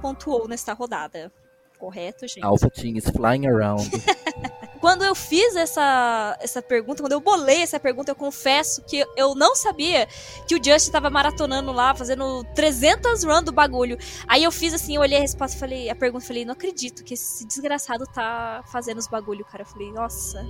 [0.00, 1.30] pontuou nesta rodada.
[1.78, 2.44] Correto, gente?
[2.44, 3.88] Alpha Team is flying around.
[4.84, 9.34] Quando eu fiz essa, essa pergunta, quando eu bolei essa pergunta, eu confesso que eu
[9.34, 10.06] não sabia
[10.46, 13.96] que o Just tava maratonando lá, fazendo 300 runs do bagulho.
[14.28, 17.02] Aí eu fiz assim, eu olhei a resposta e falei, a pergunta, falei, não acredito
[17.02, 19.62] que esse desgraçado tá fazendo os bagulho, cara.
[19.62, 20.44] Eu falei, nossa,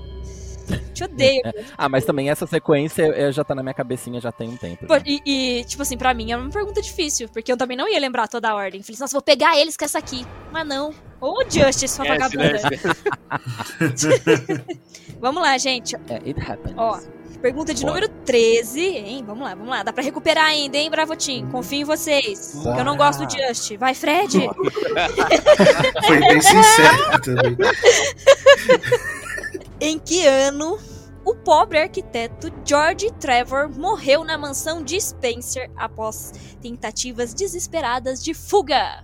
[0.93, 1.41] te odeio.
[1.78, 4.85] Ah, mas também essa sequência já tá na minha cabecinha já tem um tempo.
[4.87, 5.03] Pô, já.
[5.07, 8.01] E, e, tipo assim, pra mim é uma pergunta difícil, porque eu também não ia
[8.01, 8.82] lembrar toda a ordem.
[8.82, 10.26] Falei, nossa, vou pegar eles com essa aqui.
[10.53, 10.93] Mas não.
[11.25, 12.18] Ô, Justice, sua né?
[12.18, 12.61] vagabunda.
[15.18, 15.97] Vamos lá, gente.
[15.97, 16.75] É, it happens.
[16.77, 17.01] Ó,
[17.41, 17.95] pergunta de Bora.
[17.95, 19.25] número 13, hein?
[19.27, 19.83] Vamos lá, vamos lá.
[19.83, 21.51] Dá pra recuperar ainda, hein, Bravotinho?
[21.51, 22.61] Confio em vocês.
[22.62, 23.09] que eu não Bora.
[23.09, 23.75] gosto do Just.
[23.79, 24.37] Vai, Fred!
[26.07, 27.57] Foi bem sincero também.
[29.81, 30.79] em que ano
[31.25, 39.03] o pobre arquiteto George Trevor morreu na mansão de Spencer após tentativas desesperadas de fuga?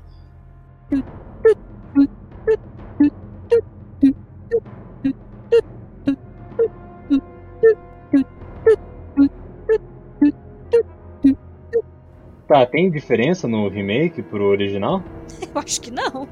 [12.51, 15.01] Tá, tem diferença no remake pro original?
[15.55, 16.27] Eu acho que não.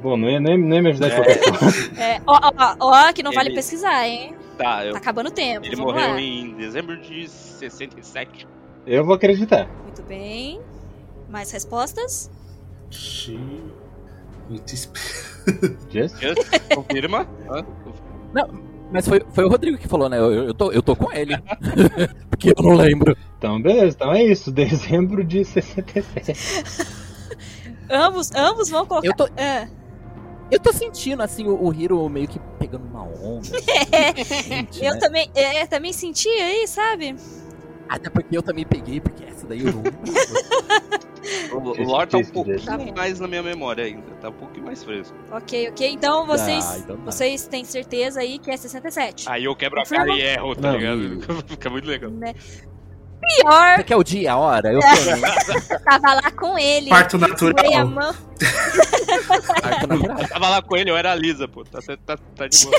[0.00, 2.00] Bom, não ia, não ia, não ia me ajudar de qualquer forma.
[2.00, 4.36] É, ó, ó, ó, ó, que não vale Ele- pesquisar, hein?
[4.56, 5.66] Tá, eu- Tá acabando o tempo.
[5.66, 6.20] ele Vamos morreu lá.
[6.20, 8.46] em dezembro de 67.
[8.86, 9.66] Eu vou acreditar.
[9.82, 10.60] Muito bem.
[11.28, 12.30] Mais respostas?
[12.88, 13.64] Xiii,
[14.48, 14.94] Muito esp-
[15.90, 16.20] Just?
[16.20, 17.26] Just, confirma.
[17.50, 17.64] Hã?
[18.92, 20.18] Mas foi, foi o Rodrigo que falou, né?
[20.18, 21.36] Eu, eu, tô, eu tô com ele.
[22.30, 23.16] Porque eu não lembro.
[23.38, 23.96] Então, beleza.
[23.96, 24.52] Então é isso.
[24.52, 26.32] Dezembro de 67.
[27.90, 29.06] Ambos, ambos vão colocar.
[29.06, 29.68] Eu tô, Ah,
[30.50, 33.44] eu tô sentindo, assim, o, o Hiro meio que pegando uma onda.
[34.48, 35.00] Gente, eu né?
[35.00, 37.14] também, é, também senti aí, sabe?
[37.88, 39.82] Até porque eu também peguei, porque essa daí eu não
[41.52, 42.60] O, lore tá um pouquinho.
[42.64, 44.10] Tá mais na minha memória ainda.
[44.20, 45.16] Tá um pouquinho mais fresco.
[45.32, 45.90] Ok, ok.
[45.92, 47.02] Então vocês, Ah, então tá.
[47.10, 49.28] vocês têm certeza aí que é 67.
[49.28, 50.04] Aí eu quebro a Confirma?
[50.06, 50.78] cara e erro, tá Não.
[50.78, 51.44] ligado?
[51.48, 52.10] Fica muito legal.
[52.10, 52.34] Né?
[53.38, 54.70] Pior, Você quer o dia, a hora?
[54.70, 55.78] Eu É.
[55.78, 56.90] tava lá com ele.
[56.90, 57.86] Parto a natural.
[57.88, 58.14] mão.
[59.62, 60.18] Arco natural.
[60.20, 61.64] Eu tava lá com ele, eu era a Lisa, pô.
[61.64, 62.76] Tá, tá, tá de boa.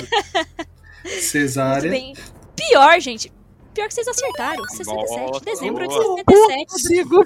[1.19, 1.89] Cesárea.
[1.89, 2.13] bem.
[2.55, 3.33] Pior, gente.
[3.73, 4.63] Pior que vocês acertaram.
[4.65, 5.31] 67.
[5.31, 6.21] Nossa, dezembro de boa.
[6.27, 7.01] 67.
[7.01, 7.25] Rodrigo.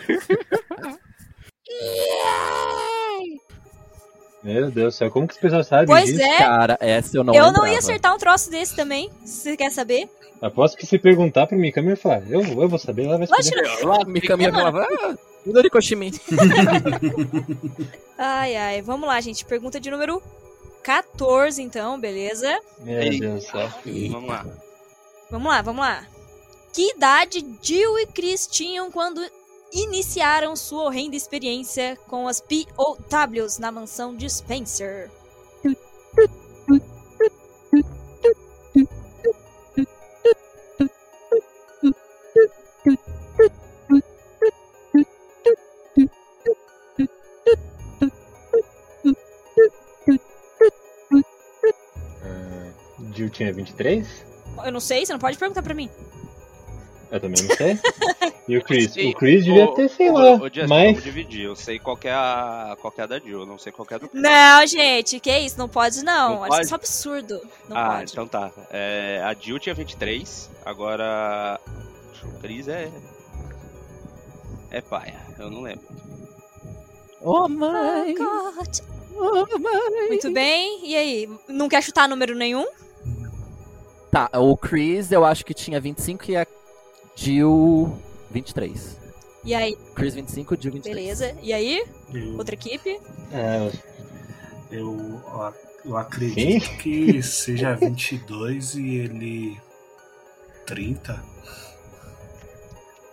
[4.43, 6.21] Meu Deus do céu, como que as pessoas sabem Pois disso?
[6.21, 6.37] é.
[6.37, 7.69] Cara, essa eu não eu não lembrava.
[7.71, 9.09] ia acertar um troço desse também.
[9.25, 10.09] Se você quer saber.
[10.41, 13.61] Aposto que se perguntar pra mim, Camila falar, eu, eu vou saber, ela vai saber.
[13.61, 13.89] Não.
[13.89, 15.15] Lá, me caminha falava, ah,
[15.45, 16.11] Midori Koshimi.
[18.17, 18.81] Ai, ai.
[18.81, 19.45] Vamos lá, gente.
[19.45, 20.21] Pergunta de número
[20.83, 22.57] 14, então, beleza?
[22.79, 23.19] Meu Ei.
[23.19, 23.69] Deus do céu.
[24.11, 24.45] Vamos lá.
[25.29, 26.05] Vamos lá, vamos lá.
[26.73, 29.21] Que idade Jill e Chris tinham quando
[29.71, 35.09] iniciaram sua horrenda experiência com as POWs na mansão de Spencer?
[52.23, 52.71] Ah,
[53.13, 54.25] Jill tinha 23?
[54.65, 55.89] Eu não sei, você não pode perguntar pra mim.
[57.11, 57.79] Eu também não sei.
[58.49, 58.93] E o Chris?
[58.93, 60.33] Sim, O Chris devia o- ter, sei o- lá.
[60.37, 60.85] o Justin, mas.
[60.87, 61.43] Vamos dividir.
[61.45, 63.71] Eu sei qual que é a, qual que é a da Jill, eu não sei
[63.71, 65.59] qual que é a do Não, gente, que isso?
[65.59, 66.29] Não pode, não.
[66.37, 66.65] Não Acho pode?
[66.65, 67.41] isso um absurdo.
[67.69, 68.11] Não ah, pode.
[68.11, 68.51] então tá.
[68.71, 71.59] É, a Jill tinha 23, agora.
[72.23, 72.89] O Chris é.
[74.71, 75.85] É paia, eu não lembro.
[77.21, 78.15] Oh, mãe.
[78.19, 78.79] Oh, God.
[79.15, 80.07] Oh, mãe.
[80.07, 80.87] Muito bem.
[80.87, 81.29] E aí?
[81.47, 82.65] Não quer chutar número nenhum?
[84.11, 86.47] Tá, o Chris eu acho que tinha 25 e a
[87.15, 87.95] Jill
[88.31, 88.97] 23.
[89.43, 89.75] E aí?
[89.95, 90.95] Chris 25, Jill 23.
[90.95, 91.35] Beleza.
[91.41, 91.83] E aí?
[92.13, 92.99] Eu, Outra equipe?
[93.31, 93.71] É,
[94.71, 95.21] eu,
[95.85, 99.57] eu acredito que seja 22 e ele
[100.65, 101.23] 30?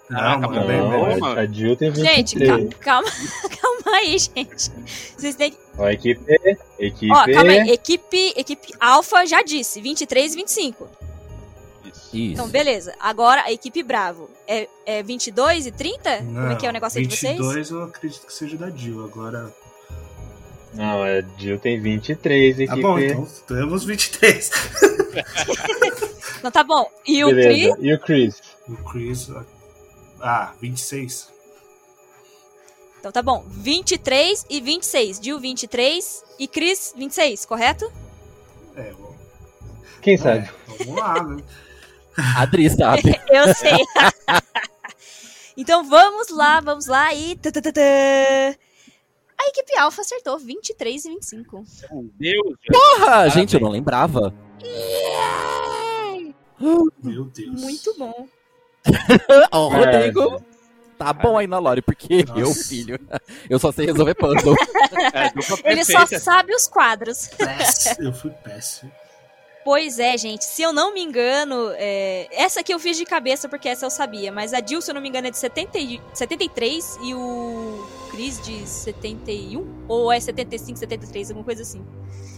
[0.09, 0.67] Caraca, Não, mano.
[0.67, 1.19] bem Não, menos.
[1.19, 1.41] mano.
[1.41, 2.75] A Jill tem Gente, 23.
[2.79, 3.11] calma, calma,
[3.61, 4.71] calma aí, gente.
[5.17, 5.59] Vocês têm que.
[5.79, 6.25] Ó, equipe.
[6.79, 7.13] Equipe.
[7.13, 7.71] Ó, calma aí.
[7.71, 10.89] Equipe, equipe Alpha já disse: 23 e 25.
[12.13, 12.33] Isso.
[12.35, 12.95] Então, beleza.
[13.01, 14.31] Agora, a equipe Bravo.
[14.47, 16.19] É, é 22 e 30?
[16.19, 17.37] Como é que é o negócio aí de vocês?
[17.37, 19.05] 22 eu acredito que seja da Jill.
[19.05, 19.53] Agora.
[20.75, 22.67] Não, a Jill tem 23, equipe.
[22.67, 24.51] Tá bom, então temos 23.
[26.39, 26.91] Então tá bom.
[27.07, 27.47] E o Chris?
[27.47, 27.79] Beleza.
[27.81, 28.43] E o Chris?
[28.69, 29.31] O Chris.
[30.21, 31.33] Ah, 26.
[33.01, 33.45] Então tá bom.
[33.49, 35.21] 23 e 26.
[35.23, 37.91] Jill 23 e Chris 26, correto?
[38.77, 39.15] É, bom.
[40.03, 40.51] Quem sabe?
[40.81, 41.43] É, vamos lá, né?
[42.19, 43.21] A Adri sabe.
[43.29, 43.77] Eu sei.
[45.57, 47.39] então vamos lá, vamos lá e.
[49.39, 51.65] A equipe Alpha acertou 23 e 25.
[51.93, 52.57] Meu Deus.
[52.73, 54.33] Porra, gente, eu não lembrava.
[57.03, 57.61] Meu Deus.
[57.61, 58.27] Muito bom.
[59.53, 59.77] Ó, o É.
[59.77, 60.43] Rodrigo.
[60.99, 62.41] Tá bom aí na Lore, porque Nossa.
[62.41, 62.99] eu, filho,
[63.51, 64.57] eu só sei resolver puzzle.
[65.13, 67.29] É, Ele só sabe os quadros.
[67.37, 68.07] Péssimo.
[68.07, 68.91] Eu fui péssimo.
[69.67, 70.45] Pois é, gente.
[70.45, 73.91] Se eu não me engano, é, essa aqui eu fiz de cabeça porque essa eu
[73.91, 74.31] sabia.
[74.31, 77.85] Mas a Jill, se eu não me engano, é de 70, e- 73 e o
[78.17, 79.85] De 71?
[79.89, 81.85] Ou é 75, 73, alguma coisa assim.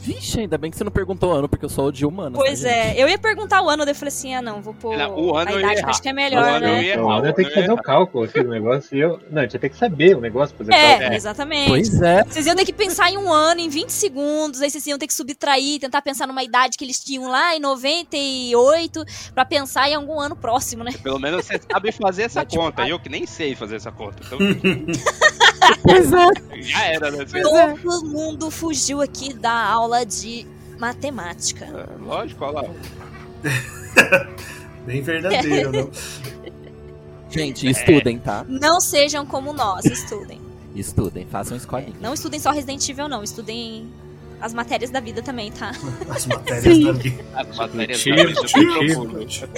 [0.01, 2.37] Vixe, ainda bem que você não perguntou o ano, porque eu sou o de humano.
[2.37, 4.97] Pois é, eu ia perguntar o ano, daí eu falei assim: ah, não, vou pôr
[4.97, 6.83] Não, o ano a eu idade, que acho que é O melhor, ano eu né?
[6.85, 9.20] ia errar, eu tenho que eu ia fazer o cálculo aqui do negócio e eu.
[9.31, 11.14] Não, a gente ia ter que saber o negócio o É, cálculo.
[11.14, 11.68] exatamente.
[11.68, 12.24] Pois é.
[12.24, 15.07] Vocês iam ter que pensar em um ano, em 20 segundos, aí vocês iam ter
[15.07, 19.05] que subtrair, tentar pensar numa idade que eles tinham lá em 98,
[19.35, 20.93] pra pensar em algum ano próximo, né?
[21.03, 22.89] Pelo menos você sabe fazer essa tipo, conta.
[22.89, 24.18] Eu que nem sei fazer essa conta.
[25.59, 26.62] Então É.
[26.62, 27.24] já era, né?
[27.24, 30.46] Todo mundo fugiu aqui da aula de
[30.78, 31.64] matemática.
[31.64, 32.74] É, Lógico, olha lá.
[34.86, 35.90] Bem verdadeiro, não?
[37.30, 38.44] Gente, estudem, tá?
[38.48, 40.40] Não sejam como nós, estudem.
[40.74, 41.94] Estudem, façam escolinha.
[42.00, 43.22] Não estudem só Resident Evil, não.
[43.22, 43.88] Estudem
[44.41, 45.72] as matérias da vida também, tá?
[46.09, 47.24] As matérias da vida.
[47.34, 49.51] As matérias Tiro, da vida tiro.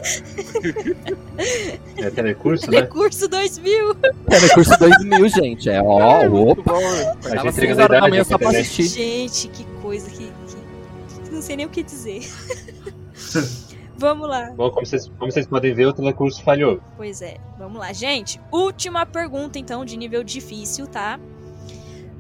[1.97, 2.81] É telecurso, né?
[2.81, 3.91] Recurso 2000.
[4.03, 5.71] É no curso 2000, gente.
[5.71, 6.73] É, ó, Muito opa.
[6.77, 8.85] A gente 6 tem horas da idade só pra assistir.
[8.89, 12.27] Gente, que coisa que, que- Não sei nem o que dizer.
[13.99, 14.51] Vamos lá.
[14.57, 16.81] Bom, como vocês, como vocês podem ver, o telecurso falhou.
[16.97, 18.41] Pois é, vamos lá, gente.
[18.51, 21.21] Última pergunta, então, de nível difícil, tá?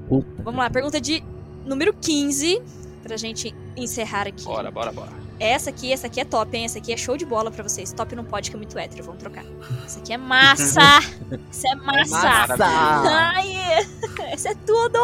[0.07, 0.29] Puta.
[0.43, 1.25] Vamos lá, pergunta de
[1.71, 2.61] número 15,
[3.03, 4.45] pra gente encerrar aqui.
[4.45, 5.12] Bora, bora, bora.
[5.39, 6.64] Essa aqui, essa aqui é top, hein?
[6.66, 7.93] Essa aqui é show de bola pra vocês.
[7.93, 9.45] Top não pode, que é muito hétero, vamos trocar.
[9.87, 10.81] Essa aqui é massa!
[11.51, 12.29] Isso é massa!
[12.29, 12.66] Massa!
[12.66, 13.55] Ai,
[14.35, 14.99] isso é tudo!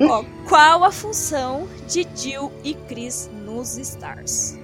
[0.10, 4.58] Ó, qual a função de Jill e Chris nos Stars?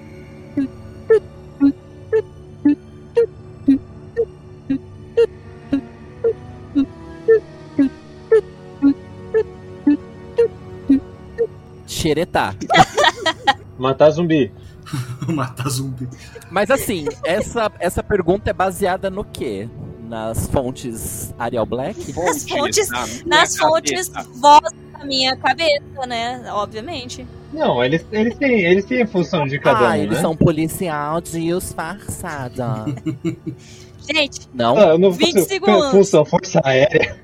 [11.97, 12.55] Xeretá.
[13.79, 14.53] Matar zumbi.
[15.29, 16.09] Matar zumbi.
[16.51, 19.69] Mas assim, essa, essa pergunta é baseada no quê?
[20.09, 21.99] Nas fontes Arial Black?
[22.15, 22.89] Nas fontes-
[23.27, 26.45] Nas fontes, voz da minha cabeça, né?
[26.53, 27.27] Obviamente.
[27.53, 30.21] Não, eles, eles, têm, eles têm função de cada ah, um, eles né?
[30.21, 32.85] são policial disfarçada.
[34.09, 34.79] Gente, Não?
[34.79, 35.91] Ah, não 20 faço segundos.
[35.91, 37.17] função força aérea.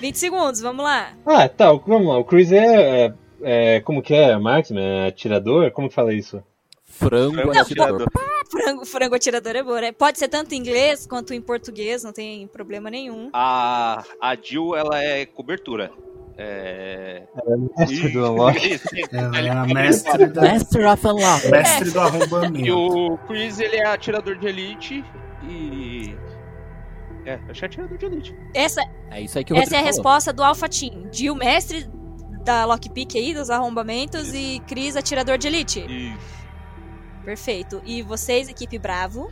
[0.00, 1.12] 20 segundos, vamos lá.
[1.24, 2.18] Ah, tá, vamos lá.
[2.18, 4.36] O Chris é, é, é, Como que é?
[4.38, 4.82] Marksman?
[4.84, 5.70] É atirador?
[5.70, 6.42] Como que fala isso?
[6.84, 8.02] Frango Frango atirador.
[8.02, 8.08] atirador.
[8.50, 9.92] Frango, frango atirador é boa, né?
[9.92, 13.28] Pode ser tanto em inglês quanto em português, não tem problema nenhum.
[13.32, 15.90] A, a Jill, ela é cobertura.
[16.40, 17.24] É...
[17.76, 18.80] Mestre do Unlock.
[19.12, 21.50] Ela é a mestre, da, Master of Unlock.
[21.50, 22.76] mestre do E arrombamento.
[22.78, 25.04] o Chris, ele é atirador de elite
[25.42, 26.14] e...
[27.26, 28.36] É, acho que é atirador de elite.
[28.54, 28.80] Essa,
[29.10, 29.86] É isso aí que essa é a falou.
[29.86, 31.08] resposta do Alpha Team.
[31.12, 31.88] Jill, mestre
[32.48, 35.80] da Lockpick aí, dos arrombamentos, e Chris, atirador de elite.
[35.80, 36.16] E
[37.22, 37.82] Perfeito.
[37.84, 39.30] E vocês, equipe Bravo?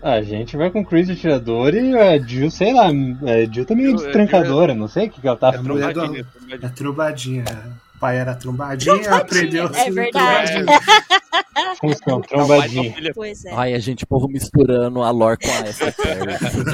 [0.00, 3.64] A gente vai com o Chris de atirador e a Jill, sei lá, a Jill
[3.66, 5.68] também é Eu- destrancadora, não sei o que, que ela tá é fazendo.
[5.72, 6.62] mulher do- trombadinha, trombadinha.
[6.62, 7.44] É trombadinha.
[7.96, 10.52] O pai era trombadinha, Trombadinha, aprendeu a é verdade.
[11.82, 12.94] mas trombadinha.
[13.14, 13.52] Pois é.
[13.54, 15.94] Ai, a gente, povo misturando a lore com a essa.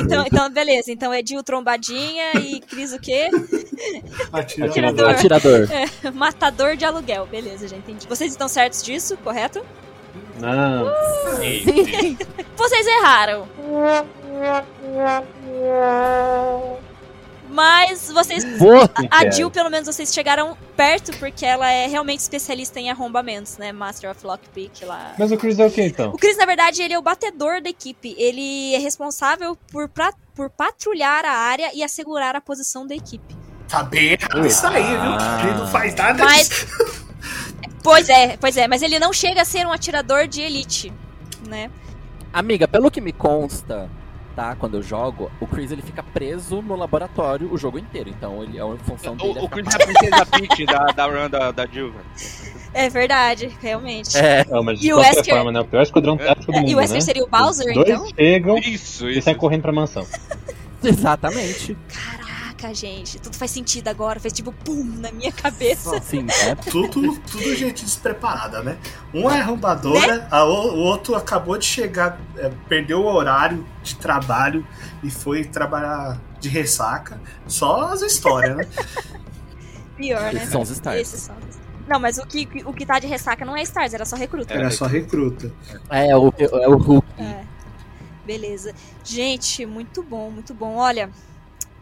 [0.02, 0.90] Então, então, beleza.
[0.90, 3.28] Então é Jill trombadinha e Cris o quê?
[4.32, 5.10] Atirador.
[5.10, 5.64] Atirador.
[5.64, 6.14] Atirador.
[6.14, 7.26] Matador de aluguel.
[7.26, 8.06] Beleza, já entendi.
[8.08, 9.64] Vocês estão certos disso, correto?
[10.38, 10.86] Não,
[11.36, 12.18] sim, sim.
[12.56, 13.46] Vocês erraram.
[17.50, 18.44] Mas vocês.
[18.58, 18.88] Boa!
[19.10, 19.28] A.
[19.30, 23.72] Jill, pelo menos, vocês chegaram perto, porque ela é realmente especialista em arrombamentos, né?
[23.72, 25.14] Master of Lockpick lá.
[25.18, 26.10] Mas o Chris é o que então?
[26.12, 28.14] O Chris, na verdade, ele é o batedor da equipe.
[28.16, 33.36] Ele é responsável por, pra- por patrulhar a área e assegurar a posição da equipe.
[33.68, 35.00] Tá bem errado isso aí, viu?
[35.18, 35.42] Ah.
[35.44, 36.66] Ele não faz nada Mas- disso.
[37.82, 40.92] Pois é, pois é, mas ele não chega a ser um atirador de elite,
[41.48, 41.70] né?
[42.30, 43.88] Amiga, pelo que me consta,
[44.40, 44.56] tá?
[44.58, 48.08] Quando eu jogo, o Chris ele fica preso no laboratório o jogo inteiro.
[48.08, 51.06] Então ele, a função dele O, o é Chris é a princesa Peach da, da
[51.06, 51.94] run da, da velho.
[52.72, 54.16] É verdade, realmente.
[54.16, 55.60] É, Não, mas E de o qualquer Wesker- forma, né?
[55.60, 57.00] O pior esquadrão tático do É, mundo, e o Wesker né?
[57.04, 58.08] seria o Bowser, Os dois então?
[58.16, 59.22] chegam Isso, e isso.
[59.22, 60.06] saem correndo pra mansão.
[60.82, 61.76] exatamente.
[62.60, 64.20] Caraca, gente, tudo faz sentido agora.
[64.20, 66.00] Fez tipo pum na minha cabeça.
[66.00, 66.54] Sim, é.
[66.70, 68.76] Tudo, tudo gente despreparada, né?
[69.14, 73.96] Um é arrombadora, a o, o outro acabou de chegar, é, perdeu o horário de
[73.96, 74.66] trabalho
[75.02, 77.20] e foi trabalhar de ressaca.
[77.46, 78.64] Só as histórias, né?
[79.96, 80.34] Pior, né?
[80.34, 81.00] Esses são os stars.
[81.00, 81.58] Esses são os-
[81.88, 84.52] Não, mas o que, o que tá de ressaca não é Stars, era só recruta.
[84.52, 85.52] Era só recruta.
[85.88, 87.06] É, o, é o Hulk.
[87.18, 87.44] É.
[88.24, 88.74] Beleza.
[89.04, 90.76] Gente, muito bom, muito bom.
[90.76, 91.10] Olha,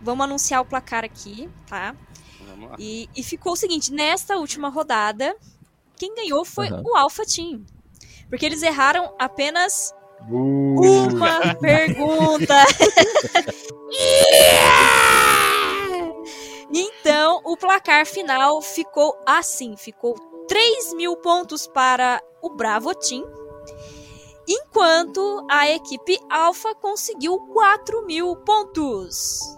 [0.09, 1.95] vamos anunciar o placar aqui, tá?
[2.41, 2.77] Vamos lá.
[2.79, 5.37] E, e ficou o seguinte: nesta última rodada,
[5.97, 6.83] quem ganhou foi Aham.
[6.83, 7.63] o Alpha Team.
[8.31, 9.93] Porque eles erraram apenas
[10.29, 10.81] Uh,
[11.15, 12.55] uma pergunta.
[16.73, 20.15] então, o placar final ficou assim: ficou
[20.49, 23.25] 3 mil pontos para o Bravo Team,
[24.49, 29.58] enquanto a equipe Alpha conseguiu 4 mil pontos.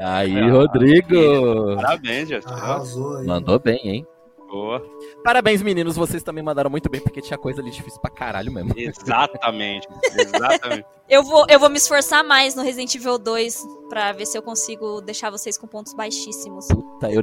[0.00, 1.76] Aí, Ah, Rodrigo.
[1.76, 2.52] Parabéns, Justin.
[2.52, 3.26] Arrasou aí.
[3.26, 4.06] Mandou bem, hein?
[4.48, 4.82] Boa.
[5.24, 5.96] Parabéns, meninos.
[5.96, 8.72] Vocês também mandaram muito bem, porque tinha coisa ali difícil pra caralho mesmo.
[8.76, 9.86] Exatamente.
[10.16, 10.86] Exatamente.
[11.08, 14.42] Eu vou, eu vou me esforçar mais no Resident Evil 2 pra ver se eu
[14.42, 16.68] consigo deixar vocês com pontos baixíssimos.
[16.68, 17.22] Puta, eu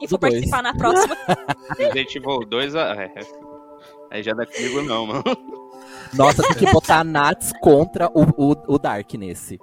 [0.00, 1.16] E vou participar na próxima.
[1.78, 3.55] Resident Evil 2, ah, é, é.
[4.16, 5.24] Aí já não é comigo não, mano.
[6.14, 9.58] Nossa, tem que botar a Nats contra o, o, o Dark nesse.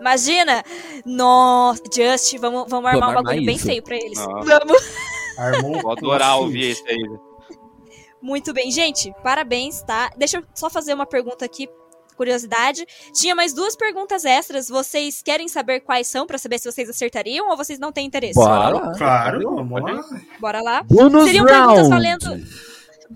[0.00, 0.62] Imagina!
[1.04, 3.66] Nossa, Just, vamos, vamos armar um bagulho bem isso.
[3.66, 4.18] feio pra eles.
[4.18, 4.58] Nossa.
[4.58, 4.82] Vamos!
[5.38, 6.98] Armou Vou um adorar ouvir isso aí.
[8.22, 10.10] Muito bem, gente, parabéns, tá?
[10.16, 11.68] Deixa eu só fazer uma pergunta aqui,
[12.16, 12.84] curiosidade.
[13.14, 14.68] Tinha mais duas perguntas extras.
[14.68, 18.34] Vocês querem saber quais são pra saber se vocês acertariam ou vocês não têm interesse?
[18.34, 18.92] Bora lá.
[18.96, 20.04] Claro, vamos lá.
[20.38, 20.82] Bora lá.
[20.82, 21.90] Bônus Seriam perguntas round.
[21.90, 22.46] valendo-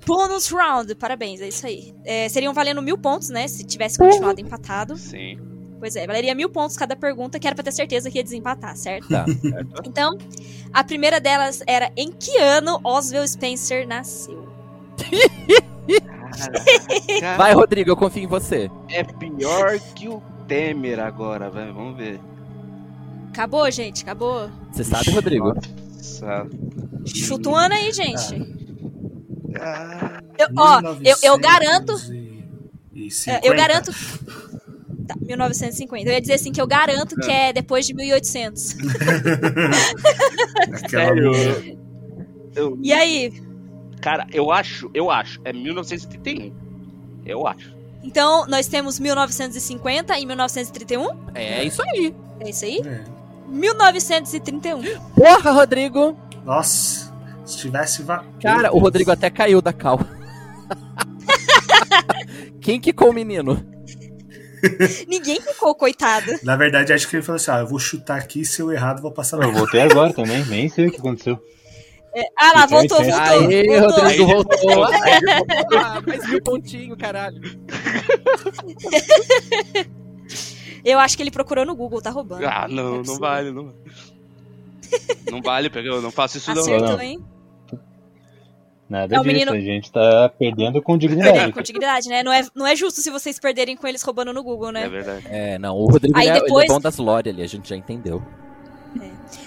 [0.06, 1.94] Bônus round, parabéns, é isso aí.
[2.04, 3.46] É, seriam valendo mil pontos, né?
[3.46, 4.96] Se tivesse continuado empatado.
[4.96, 5.38] Sim.
[5.78, 8.76] Pois é, valeria mil pontos cada pergunta, que era pra ter certeza que ia desempatar,
[8.76, 9.08] certo?
[9.08, 9.24] Tá.
[9.84, 10.16] Então,
[10.72, 14.48] a primeira delas era em que ano Oswald Spencer nasceu?
[15.98, 18.70] Caraca, Vai, Rodrigo, eu confio em você.
[18.88, 21.72] é pior que o Temer agora, velho.
[21.74, 22.18] Vamos ver.
[23.28, 24.02] Acabou, gente?
[24.02, 24.50] Acabou?
[24.72, 25.54] Você sabe, Rodrigo?
[25.54, 26.46] Nossa.
[27.06, 28.34] Chuta um ano aí, gente.
[28.34, 28.63] Ah,
[30.38, 31.92] Eu, ó, eu, eu garanto.
[32.92, 33.46] 1950.
[33.46, 33.92] Eu garanto.
[35.06, 36.08] Tá, 1950.
[36.08, 38.76] Eu ia dizer assim que eu garanto que é depois de 1800.
[40.84, 41.78] Aquela Sério?
[42.54, 43.32] eu, E aí?
[44.00, 45.40] cara, eu acho, eu acho.
[45.44, 46.52] É 1931.
[47.26, 47.74] Eu acho.
[48.02, 51.08] Então, nós temos 1950 e 1931?
[51.34, 52.14] É isso aí.
[52.40, 52.80] É isso aí?
[52.84, 53.04] É.
[53.48, 54.82] 1931.
[55.14, 56.16] Porra, Rodrigo.
[56.44, 57.12] Nossa,
[57.44, 58.04] se tivesse.
[58.40, 60.00] Cara, o Rodrigo até caiu da cal.
[62.60, 63.64] Quem quicou o menino?
[65.06, 66.32] Ninguém ficou, coitado.
[66.42, 69.02] Na verdade, acho que ele falou assim: ah, eu vou chutar aqui, se eu errado,
[69.02, 71.38] vou passar Eu voltei agora também, nem sei o que aconteceu.
[72.38, 73.24] Ah lá, voltou, Aê, voltou.
[73.50, 74.04] Aê, voltou.
[74.04, 74.84] Rodrigo voltou.
[75.78, 77.40] Ah, mais mil pontinho, caralho.
[80.84, 82.44] Eu acho que ele procurou no Google, tá roubando.
[82.46, 83.20] Ah, é não, não possível.
[83.20, 83.76] vale, não vale.
[85.30, 86.60] Não vale, porque eu não faço isso não.
[86.60, 87.00] Acertou, não.
[87.00, 87.24] hein?
[88.88, 91.52] Nada É, disso, menino- a gente tá perdendo com Perdendo dignidade.
[91.52, 92.22] com dignidade, né?
[92.22, 94.84] Não é, não é justo se vocês perderem com eles roubando no Google, né?
[94.84, 95.26] É verdade.
[95.30, 97.68] É, não, o Rodrigo Aí ele é, depois- é bom das lore ali, a gente
[97.68, 98.22] já entendeu.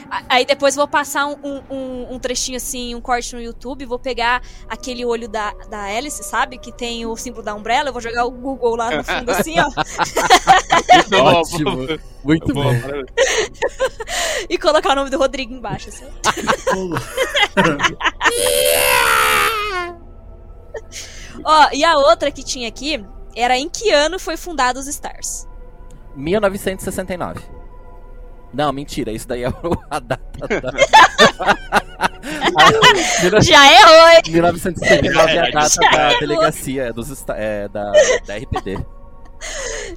[0.10, 3.86] A- Aí depois vou passar um, um- um- um trechinho assim, um corte no YouTube,
[3.86, 6.58] vou pegar aquele olho da, da Alice, sabe?
[6.58, 9.56] Que tem o símbolo da Umbrella, eu vou jogar o Google lá no fundo assim,
[9.60, 9.70] ó.
[11.40, 11.88] Ótimo.
[12.24, 12.72] Muito bom.
[14.50, 16.06] e colocar o nome do Rodrigo embaixo, assim.
[21.44, 23.04] Ó, e a outra que tinha aqui
[23.36, 25.48] era em que ano foi fundado os Stars?
[26.16, 27.40] 1969.
[28.54, 29.48] Não, mentira, isso daí é
[29.92, 30.72] a data da...
[33.42, 34.22] Já errou, hein?
[34.28, 36.20] 1979 é a data Já da errou.
[36.20, 37.92] delegacia dos, é, da,
[38.26, 38.80] da RPD.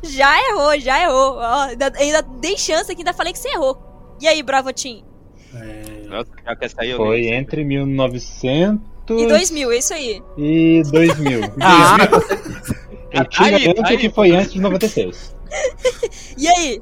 [0.03, 1.37] Já errou, já errou.
[1.37, 4.17] Ó, ainda, ainda dei chance aqui, ainda falei que você errou.
[4.21, 5.05] E aí, Bravotim?
[5.55, 10.23] É, Nossa, já que essa aí eu Foi entre 1900 E 2000, é isso aí.
[10.37, 11.41] e 2000.
[11.61, 11.97] Ah,
[13.13, 13.99] Eu te Aí, garanto aí.
[13.99, 15.35] que foi antes de 96.
[16.39, 16.81] E aí?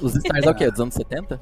[0.00, 0.70] os Stars é o quê?
[0.70, 1.40] Dos anos 70?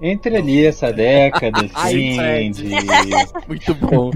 [0.00, 2.50] Entre ali essa década, Ai, assim, Fred.
[2.64, 3.46] de...
[3.46, 4.10] Muito bom.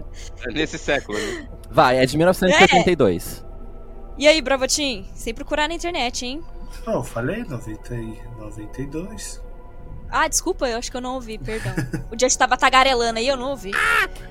[0.48, 1.16] É Nesse século.
[1.16, 1.46] né?
[1.70, 3.44] Vai, é de 1972.
[4.18, 5.06] E aí, Bravotim?
[5.14, 6.42] Sem procurar na internet, hein?
[6.88, 9.40] oh, eu falei 90 e 92.
[10.10, 11.72] Ah, desculpa, eu acho que eu não ouvi, perdão.
[12.12, 13.72] O Just tava tagarelando aí, eu não ouvi.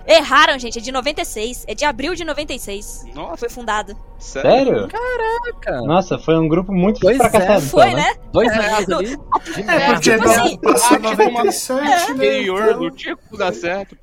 [0.07, 1.65] Erraram, gente, é de 96.
[1.67, 3.05] É de abril de 96.
[3.13, 3.95] Nossa, Foi fundado.
[4.19, 4.87] sério?
[4.87, 5.81] Caraca.
[5.85, 7.61] Nossa, foi um grupo muito Pois é, fracassado.
[7.67, 8.15] Foi, então, né?
[8.31, 9.13] Dois É, anos ali.
[9.57, 9.93] É, merda.
[9.93, 12.09] porque tipo assim, passou ah, tipo uma- 97, né?
[12.11, 13.97] Interior Então, do Tico dá certo.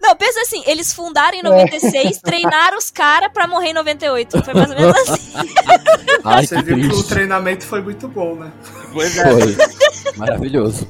[0.00, 4.44] Não, pensa assim, eles fundaram em 96, treinaram os caras pra morrer em 98.
[4.44, 5.32] Foi mais ou menos assim.
[6.24, 7.08] Ai, Você que viu que o triste.
[7.08, 8.52] treinamento foi muito bom, né?
[8.92, 9.24] Pois é.
[9.24, 9.56] Foi.
[10.16, 10.86] Maravilhoso.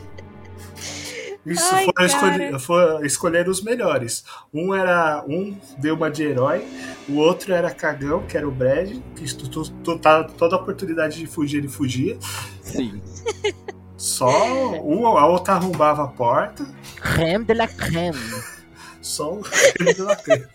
[1.46, 4.24] Isso Ai, foram escolher, foi escolher os melhores.
[4.52, 5.24] Um era.
[5.28, 6.66] Um deu uma de herói,
[7.08, 10.58] o outro era cagão, que era o Brad, que tu- tu- tu- tá- toda a
[10.58, 12.18] oportunidade de fugir, ele fugia.
[12.62, 13.00] Sim.
[13.96, 14.28] Só
[14.82, 16.66] um, a outra arrombava a porta,
[17.00, 18.18] Creme de la creme.
[19.06, 20.46] Só o creme de la creme.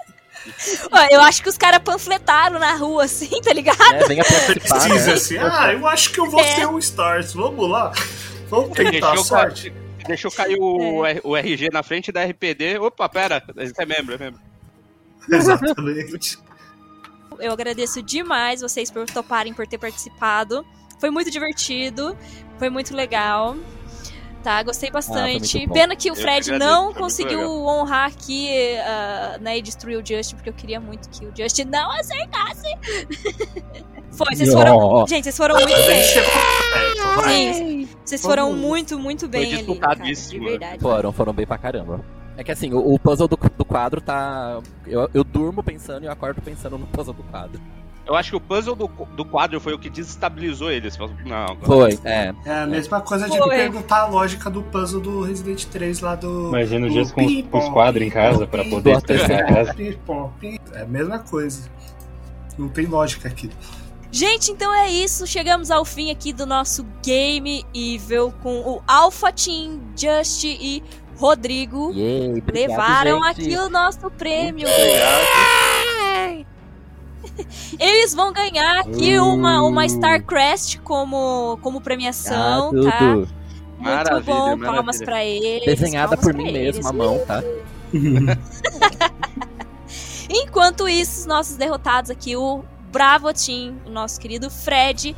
[0.92, 3.80] Ó, eu acho que os caras panfletaram na rua, assim, tá ligado?
[3.94, 5.14] É, venha participar, Precisa né?
[5.14, 6.56] assim, ah, eu acho que eu vou É.
[6.56, 7.92] ser um Stars, vamos lá.
[8.50, 9.74] Vamos tentar a Deixou, sorte.
[10.08, 12.80] deixou cair o, R- o RG na frente da RPD.
[12.80, 13.44] Opa, pera,
[13.78, 14.42] é membro, é membro.
[15.32, 16.40] Exatamente.
[17.40, 20.66] Eu agradeço demais vocês por toparem por ter participado.
[21.00, 22.18] Foi muito divertido,
[22.60, 23.56] foi muito legal.
[24.44, 25.58] Tá, gostei bastante.
[25.58, 25.74] muito bom.
[25.74, 30.06] Pena que o Fred que agradeço, não conseguiu honrar aqui ah, né, e destruir o
[30.06, 32.68] Justin, porque eu queria muito que o Justin não acertasse.
[34.12, 34.78] Foi, vocês foram.
[34.78, 35.08] Ó.
[35.08, 36.04] Gente, vocês foram muito bem.
[37.24, 39.80] Sim, vocês foram muito, muito bem ali.
[39.80, 40.50] Cara, de né?
[40.50, 40.80] verdade.
[40.80, 42.04] Foram, foram bem pra caramba.
[42.38, 44.60] É que assim, o, o puzzle do, do quadro tá.
[44.86, 47.60] Eu, eu durmo pensando e eu acordo pensando no puzzle do quadro.
[48.06, 50.98] Eu acho que o puzzle do, do quadro foi o que desestabilizou eles.
[50.98, 52.34] Não, Foi, é.
[52.46, 53.50] É a mesma coisa de Foi.
[53.50, 56.50] perguntar a lógica do puzzle do Resident 3 lá do.
[56.50, 59.76] Imagina os dias com os, com os quadros em casa pra poder expressar a casa.
[60.74, 61.70] É a mesma coisa.
[62.58, 63.50] Não tem lógica aqui.
[64.12, 65.26] Gente, então é isso.
[65.26, 70.84] Chegamos ao fim aqui do nosso Game Evil com o Alpha Team, Just e
[71.16, 71.94] Rodrigo.
[71.94, 73.42] Yay, obrigado, Levaram gente.
[73.42, 74.68] aqui o nosso prêmio.
[77.80, 82.88] Eles vão ganhar aqui uma, uma StarCrest como, como premiação, Uh.
[82.88, 83.02] Ah, tá?
[83.06, 83.30] Muito
[83.80, 84.72] Maravilha, bom, maravilha.
[84.74, 85.66] palmas pra eles.
[85.66, 86.76] Desenhada palmas por mim eles.
[86.78, 87.42] mesmo, à mão, tá?
[90.30, 95.16] Enquanto isso, os nossos derrotados aqui, o Bravo Team, o nosso querido Fred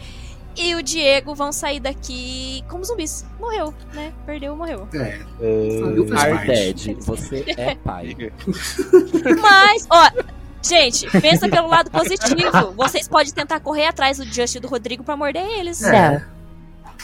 [0.55, 3.25] e o Diego vão sair daqui como zumbis.
[3.39, 4.13] Morreu, né?
[4.25, 4.87] Perdeu, morreu.
[4.93, 6.51] É, Uh, parte.
[6.91, 8.15] Arded, você é pai.
[9.41, 10.09] Mas, ó,
[10.63, 12.71] gente, pensa pelo lado positivo.
[12.75, 15.83] Vocês podem tentar correr atrás do Just e do Rodrigo pra morder eles.
[15.83, 16.23] é,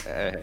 [0.06, 0.42] É,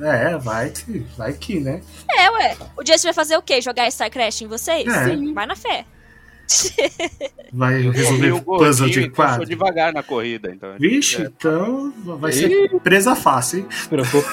[0.00, 1.82] é, vai que, vai que, né?
[2.10, 2.56] É, ué.
[2.76, 3.60] O Just vai fazer o quê?
[3.60, 4.86] Jogar StarCraft em vocês?
[4.86, 5.04] É.
[5.04, 5.34] Sim.
[5.34, 5.84] Vai na fé.
[7.52, 9.46] Vai e resolver o puzzle de passou quadro.
[9.46, 10.74] devagar na corrida, então.
[10.78, 13.68] Vixe, então vai ser presa fácil, hein?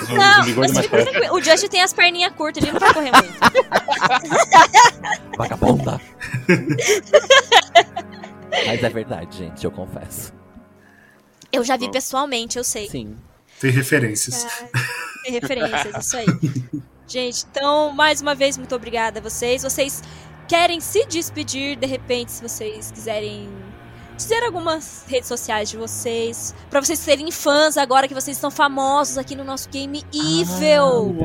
[0.09, 1.31] Não, é.
[1.31, 3.39] O Just tem as perninhas curtas, ele não vai correr muito.
[5.37, 5.99] Vagabunda.
[8.65, 10.33] Mas é verdade, gente, eu confesso.
[11.51, 12.87] Eu já vi pessoalmente, eu sei.
[12.87, 13.17] Sim.
[13.59, 14.47] Tem referências.
[15.23, 16.25] Tem referências, isso aí.
[17.09, 19.63] Gente, então, mais uma vez, muito obrigada a vocês.
[19.63, 20.03] Vocês
[20.49, 23.47] querem se despedir, de repente, se vocês quiserem
[24.17, 29.17] dizer algumas redes sociais de vocês, pra vocês serem fãs agora que vocês estão famosos
[29.17, 31.15] aqui no nosso Game Evil.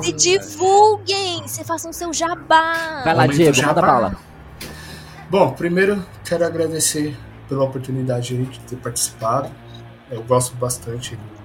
[0.00, 3.02] se divulguem, se façam seu jabá.
[3.02, 3.68] Vai lá, Diego, jabá.
[3.68, 4.16] manda bala.
[5.30, 7.16] Bom, primeiro quero agradecer
[7.48, 9.50] pela oportunidade aí de ter participado.
[10.10, 11.35] Eu gosto bastante do,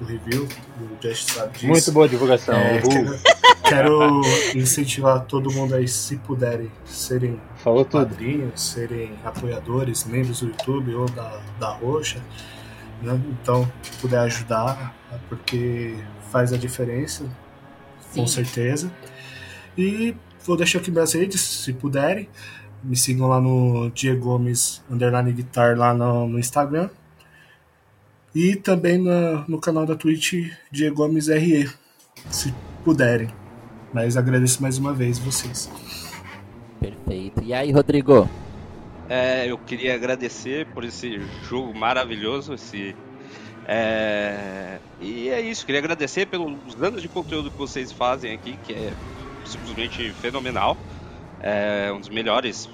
[0.00, 0.48] do review,
[0.80, 1.66] o Just sabe disso.
[1.66, 2.54] Muito boa divulgação.
[2.56, 3.20] É, quero,
[3.68, 4.20] quero
[4.54, 8.06] incentivar todo mundo aí, se puderem, serem Falou tudo.
[8.08, 12.20] padrinhos, serem apoiadores, membros do YouTube ou da, da Roxa.
[13.02, 13.20] né?
[13.42, 15.96] Então, se puder ajudar, é porque
[16.32, 17.24] faz a diferença,
[18.14, 18.44] com Sim.
[18.44, 18.90] certeza.
[19.76, 22.28] E vou deixar aqui minhas redes, se puderem.
[22.82, 26.88] Me sigam lá no Diego Gomes Underline Guitar lá no, no Instagram.
[28.34, 31.68] E também na- no canal da Twitch Diego Gomes RE,
[32.30, 32.54] se
[32.84, 33.28] puderem.
[33.92, 35.68] Mas agradeço mais uma vez vocês.
[36.78, 37.42] Perfeito.
[37.42, 38.28] E aí, Rodrigo?
[39.08, 42.94] É, eu queria agradecer por esse jogo maravilhoso, esse
[43.66, 44.78] é...
[45.00, 48.92] E é isso, queria agradecer pelos anos de conteúdo que vocês fazem aqui, que é
[49.44, 50.76] simplesmente fenomenal.
[51.42, 52.68] É um dos melhores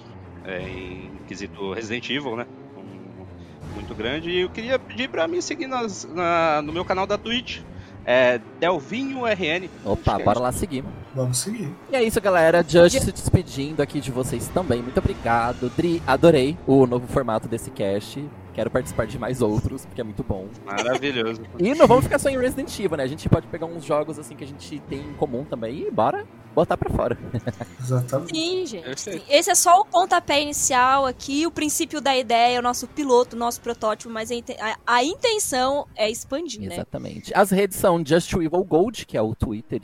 [0.44, 2.46] é, em quesito Resident Evil, né?
[3.86, 4.30] Muito grande.
[4.30, 7.60] E eu queria pedir para me seguir nas, na, no meu canal da Twitch.
[8.04, 9.68] É Delvinho RN.
[9.84, 10.84] Opa, bora lá seguir.
[11.14, 11.72] Vamos seguir.
[11.90, 12.64] E é isso, galera.
[12.66, 14.80] Just se despedindo aqui de vocês também.
[14.82, 15.70] Muito obrigado.
[15.76, 18.24] Dri, adorei o novo formato desse cast.
[18.56, 20.48] Quero participar de mais outros, porque é muito bom.
[20.64, 21.42] Maravilhoso.
[21.58, 23.04] e não vamos ficar só em Resident Evil, né?
[23.04, 25.90] A gente pode pegar uns jogos assim que a gente tem em comum também e
[25.90, 27.18] bora botar pra fora.
[27.78, 28.34] Exatamente.
[28.34, 28.98] Sim, gente.
[28.98, 29.20] Sim.
[29.28, 33.38] Esse é só o pontapé inicial aqui, o princípio da ideia, o nosso piloto, o
[33.38, 34.30] nosso protótipo, mas
[34.86, 36.68] a intenção é expandir, Exatamente.
[36.68, 36.74] né?
[36.76, 37.32] Exatamente.
[37.34, 39.82] As redes são Just Evil Gold, que é o Twitter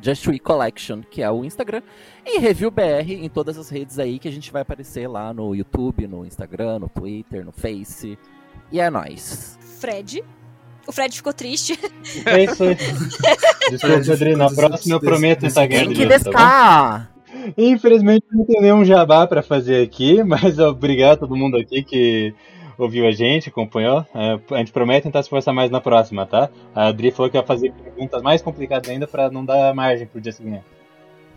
[0.00, 1.82] Just We Collection, que é o Instagram,
[2.24, 5.54] e Review BR em todas as redes aí que a gente vai aparecer lá no
[5.54, 8.18] YouTube, no Instagram, no Twitter, no Face.
[8.70, 9.58] E é nóis.
[9.80, 10.22] Fred.
[10.86, 11.78] O Fred ficou triste.
[12.24, 12.76] É isso aí.
[13.70, 15.94] Desculpa, Adri, na próxima eu prometo estar ganhando.
[15.94, 17.08] Que tá
[17.56, 22.34] Infelizmente não tem nenhum jabá para fazer aqui, mas obrigado a todo mundo aqui que
[22.78, 24.06] ouviu a gente, acompanhou.
[24.14, 26.48] É, a gente promete tentar se esforçar mais na próxima, tá?
[26.74, 30.20] A Adri falou que ia fazer perguntas mais complicadas ainda para não dar margem pro
[30.20, 30.62] dia seguinte.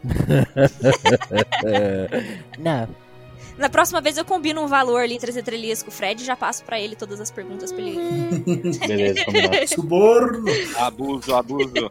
[2.58, 2.88] não.
[3.58, 6.26] Na próxima vez eu combino um valor ali entre as entrelinhas com o Fred e
[6.26, 8.40] já passo para ele todas as perguntas pra ele.
[8.88, 9.68] Beleza, combinado.
[9.68, 10.46] Suborno!
[10.78, 11.90] Abuso, abuso.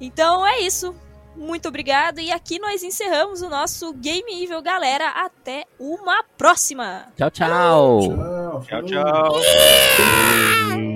[0.00, 0.94] Então é isso.
[1.36, 2.20] Muito obrigado.
[2.20, 5.08] E aqui nós encerramos o nosso Game Evil, galera.
[5.08, 7.06] Até uma próxima.
[7.16, 8.00] Tchau, tchau.
[8.66, 9.40] Tchau, tchau.
[9.40, 10.91] tchau.